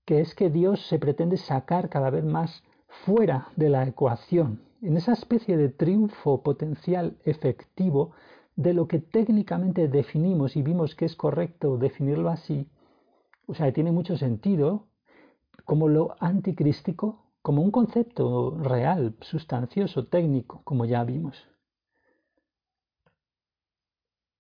que 0.05 0.21
es 0.21 0.35
que 0.35 0.51
Dios 0.51 0.87
se 0.89 0.99
pretende 0.99 1.37
sacar 1.37 1.89
cada 1.89 2.11
vez 2.11 2.25
más 2.25 2.63
fuera 3.05 3.49
de 3.57 3.69
la 3.69 3.87
ecuación, 3.87 4.61
en 4.83 4.97
esa 4.97 5.13
especie 5.13 5.57
de 5.57 5.69
triunfo 5.69 6.43
potencial 6.43 7.17
efectivo 7.25 8.13
de 8.57 8.75
lo 8.75 8.89
que 8.89 8.99
técnicamente 8.99 9.89
definimos 9.89 10.57
y 10.57 10.63
vimos 10.63 10.95
que 10.95 11.05
es 11.05 11.17
correcto 11.17 11.79
definirlo 11.79 12.29
así, 12.29 12.69
o 13.47 13.55
sea, 13.55 13.73
tiene 13.73 13.93
mucho 13.93 14.17
sentido 14.17 14.87
como 15.65 15.89
lo 15.89 16.15
anticrístico, 16.21 17.25
como 17.43 17.63
un 17.63 17.71
concepto 17.71 18.57
real, 18.59 19.15
sustancioso, 19.21 20.07
técnico, 20.07 20.63
como 20.65 20.85
ya 20.85 21.05
vimos. 21.05 21.49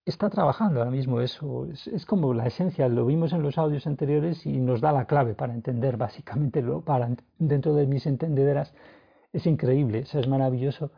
Está 0.04 0.28
trabajando 0.28 0.80
ahora 0.80 0.90
mismo 0.90 1.20
eso, 1.20 1.66
es, 1.66 2.04
como 2.06 2.34
la 2.34 2.46
esencia, 2.46 2.88
lo 2.88 3.06
vimos 3.06 3.32
en 3.32 3.42
los 3.42 3.58
audios 3.58 3.86
anteriores 3.86 4.44
y 4.46 4.58
nos 4.58 4.80
da 4.80 4.92
la 4.92 5.04
clave 5.04 5.34
para 5.34 5.54
entender 5.54 5.96
básicamente 5.96 6.62
lo, 6.62 6.80
para, 6.82 7.10
dentro 7.38 7.74
de 7.74 7.86
mis 7.86 8.06
entendederas 8.06 8.72
es 9.32 9.46
increíble, 9.46 10.00
eso 10.00 10.18
es 10.18 10.28
maravilloso, 10.28 10.90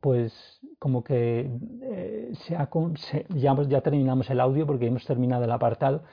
pues 0.00 0.60
como 0.78 1.02
que 1.02 1.50
eh, 1.82 2.32
ya, 2.48 2.68
ya, 3.68 3.80
terminamos 3.80 4.28
el 4.30 4.40
audio 4.40 4.66
porque 4.66 4.86
hemos 4.86 5.06
terminado 5.06 5.44
el 5.44 5.50
apartado, 5.50 6.04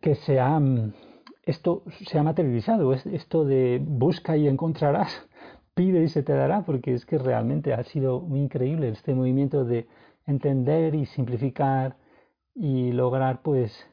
que 0.00 0.14
se 0.14 0.38
ha, 0.40 0.60
esto 1.42 1.82
se 2.06 2.18
ha 2.18 2.22
materializado, 2.22 2.92
esto 2.92 3.44
de 3.44 3.80
busca 3.82 4.36
y 4.36 4.48
encontrarás, 4.48 5.26
pide 5.74 6.02
y 6.04 6.08
se 6.08 6.22
te 6.22 6.32
dará, 6.32 6.62
porque 6.64 6.94
es 6.94 7.04
que 7.06 7.18
realmente 7.18 7.74
ha 7.74 7.82
sido 7.84 8.20
muy 8.20 8.40
increíble 8.40 8.88
este 8.88 9.14
movimiento 9.14 9.64
de 9.64 9.88
entender 10.26 10.94
y 10.94 11.06
simplificar 11.06 11.96
y 12.54 12.92
lograr 12.92 13.42
pues 13.42 13.86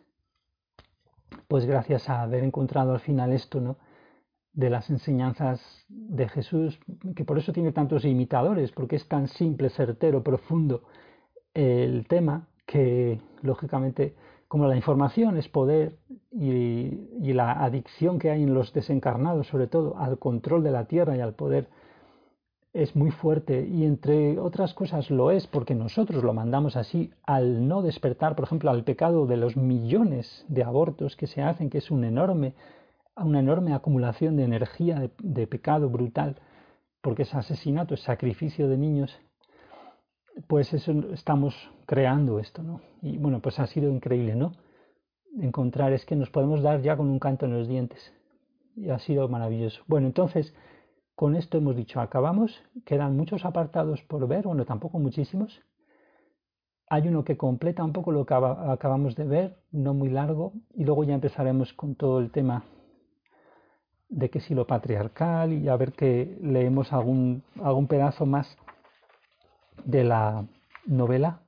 pues 1.47 1.65
gracias 1.65 2.09
a 2.09 2.21
haber 2.21 2.43
encontrado 2.43 2.93
al 2.93 2.99
final 2.99 3.33
esto, 3.33 3.61
¿no? 3.61 3.77
De 4.57 4.71
las 4.71 4.89
enseñanzas 4.89 5.61
de 5.87 6.27
Jesús, 6.27 6.79
que 7.15 7.23
por 7.23 7.37
eso 7.37 7.53
tiene 7.53 7.71
tantos 7.71 8.03
imitadores, 8.05 8.71
porque 8.71 8.95
es 8.95 9.07
tan 9.07 9.27
simple, 9.27 9.69
certero, 9.69 10.23
profundo 10.23 10.81
el 11.53 12.07
tema, 12.07 12.47
que 12.65 13.21
lógicamente 13.43 14.15
como 14.47 14.65
la 14.67 14.75
información 14.75 15.37
es 15.37 15.47
poder 15.47 15.97
y, 16.31 17.33
la 17.33 17.63
adicción 17.63 18.17
que 18.17 18.31
hay 18.31 18.41
en 18.41 18.55
los 18.55 18.73
desencarnados, 18.73 19.45
sobre 19.45 19.67
todo 19.67 19.95
al 19.99 20.17
control 20.17 20.63
de 20.63 20.71
la 20.71 20.85
tierra 20.85 21.15
y 21.15 21.19
al 21.19 21.35
poder, 21.35 21.67
es 22.73 22.95
muy 22.95 23.11
fuerte. 23.11 23.63
Y 23.63 23.85
entre 23.85 24.39
otras 24.39 24.73
cosas 24.73 25.11
lo 25.11 25.29
es 25.29 25.45
porque 25.45 25.75
nosotros 25.75 26.23
lo 26.23 26.33
mandamos 26.33 26.75
así 26.75 27.11
al 27.27 27.67
no 27.67 27.83
despertar, 27.83 28.35
por 28.35 28.45
ejemplo, 28.45 28.71
al 28.71 28.83
pecado 28.83 29.27
de 29.27 29.37
los 29.37 29.55
millones 29.55 30.45
de 30.47 30.63
abortos 30.63 31.15
que 31.15 31.27
se 31.27 31.43
hacen, 31.43 31.69
que 31.69 31.77
es 31.77 31.91
un 31.91 32.05
enorme 32.05 32.53
a 33.17 33.25
una 33.25 33.39
enorme 33.39 33.73
acumulación 33.73 34.37
de 34.37 34.43
energía, 34.43 35.09
de, 35.17 35.47
pecado 35.47 35.89
brutal, 35.89 36.39
porque 37.01 37.23
es 37.23 37.33
asesinato, 37.33 37.95
es 37.95 38.03
sacrificio 38.03 38.67
de 38.69 38.77
niños, 38.77 39.19
pues 40.45 40.71
eso 40.71 40.91
estamos 41.13 41.55
creando 41.87 42.39
esto, 42.39 42.61
¿no? 42.61 42.79
Y 43.01 43.17
bueno, 43.17 43.41
pues 43.41 43.59
ha 43.59 43.65
sido 43.65 43.89
increíble, 43.89 44.35
¿no? 44.35 44.53
Encontrar 45.41 45.93
es 45.93 46.05
que 46.05 46.15
nos 46.15 46.29
podemos 46.29 46.61
dar 46.61 46.83
ya 46.83 46.95
con 46.95 47.09
un 47.09 47.17
canto 47.17 47.47
en 47.47 47.53
los 47.53 47.67
dientes. 47.67 48.13
Y 48.75 48.91
ha 48.91 48.99
sido 48.99 49.27
maravilloso. 49.27 49.81
Bueno, 49.87 50.05
entonces, 50.05 50.53
con 51.15 51.35
esto 51.35 51.57
hemos 51.57 51.75
dicho, 51.75 51.99
acabamos, 51.99 52.61
quedan 52.85 53.17
muchos 53.17 53.45
apartados 53.45 54.03
por 54.03 54.27
ver, 54.27 54.43
bueno, 54.43 54.63
tampoco 54.65 54.99
muchísimos. 54.99 55.59
Hay 56.87 57.07
uno 57.07 57.23
que 57.23 57.35
completa 57.35 57.83
un 57.83 57.93
poco 57.93 58.11
lo 58.11 58.27
que 58.27 58.35
acabamos 58.35 59.15
de 59.15 59.25
ver, 59.25 59.57
no 59.71 59.95
muy 59.95 60.09
largo, 60.09 60.53
y 60.75 60.83
luego 60.83 61.03
ya 61.03 61.15
empezaremos 61.15 61.73
con 61.73 61.95
todo 61.95 62.19
el 62.19 62.29
tema 62.29 62.63
de 64.09 64.29
que 64.29 64.39
si 64.39 64.53
lo 64.53 64.65
patriarcal 64.65 65.53
y 65.53 65.67
a 65.67 65.75
ver 65.75 65.93
que 65.93 66.37
leemos 66.41 66.93
algún, 66.93 67.43
algún 67.61 67.87
pedazo 67.87 68.25
más 68.25 68.57
de 69.83 70.03
la 70.03 70.45
novela 70.85 71.41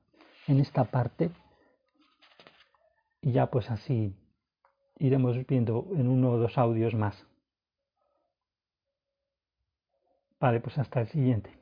en 0.48 0.60
esta 0.60 0.84
parte 0.86 1.32
y 3.22 3.32
ya 3.32 3.48
pues 3.48 3.70
así 3.70 4.16
iremos 4.98 5.38
viendo 5.48 5.88
en 5.96 6.08
uno 6.08 6.32
o 6.32 6.38
dos 6.38 6.58
audios 6.58 6.94
más. 6.94 7.26
Vale, 10.40 10.60
pues 10.62 10.78
hasta 10.78 11.02
el 11.02 11.08
siguiente. 11.10 11.59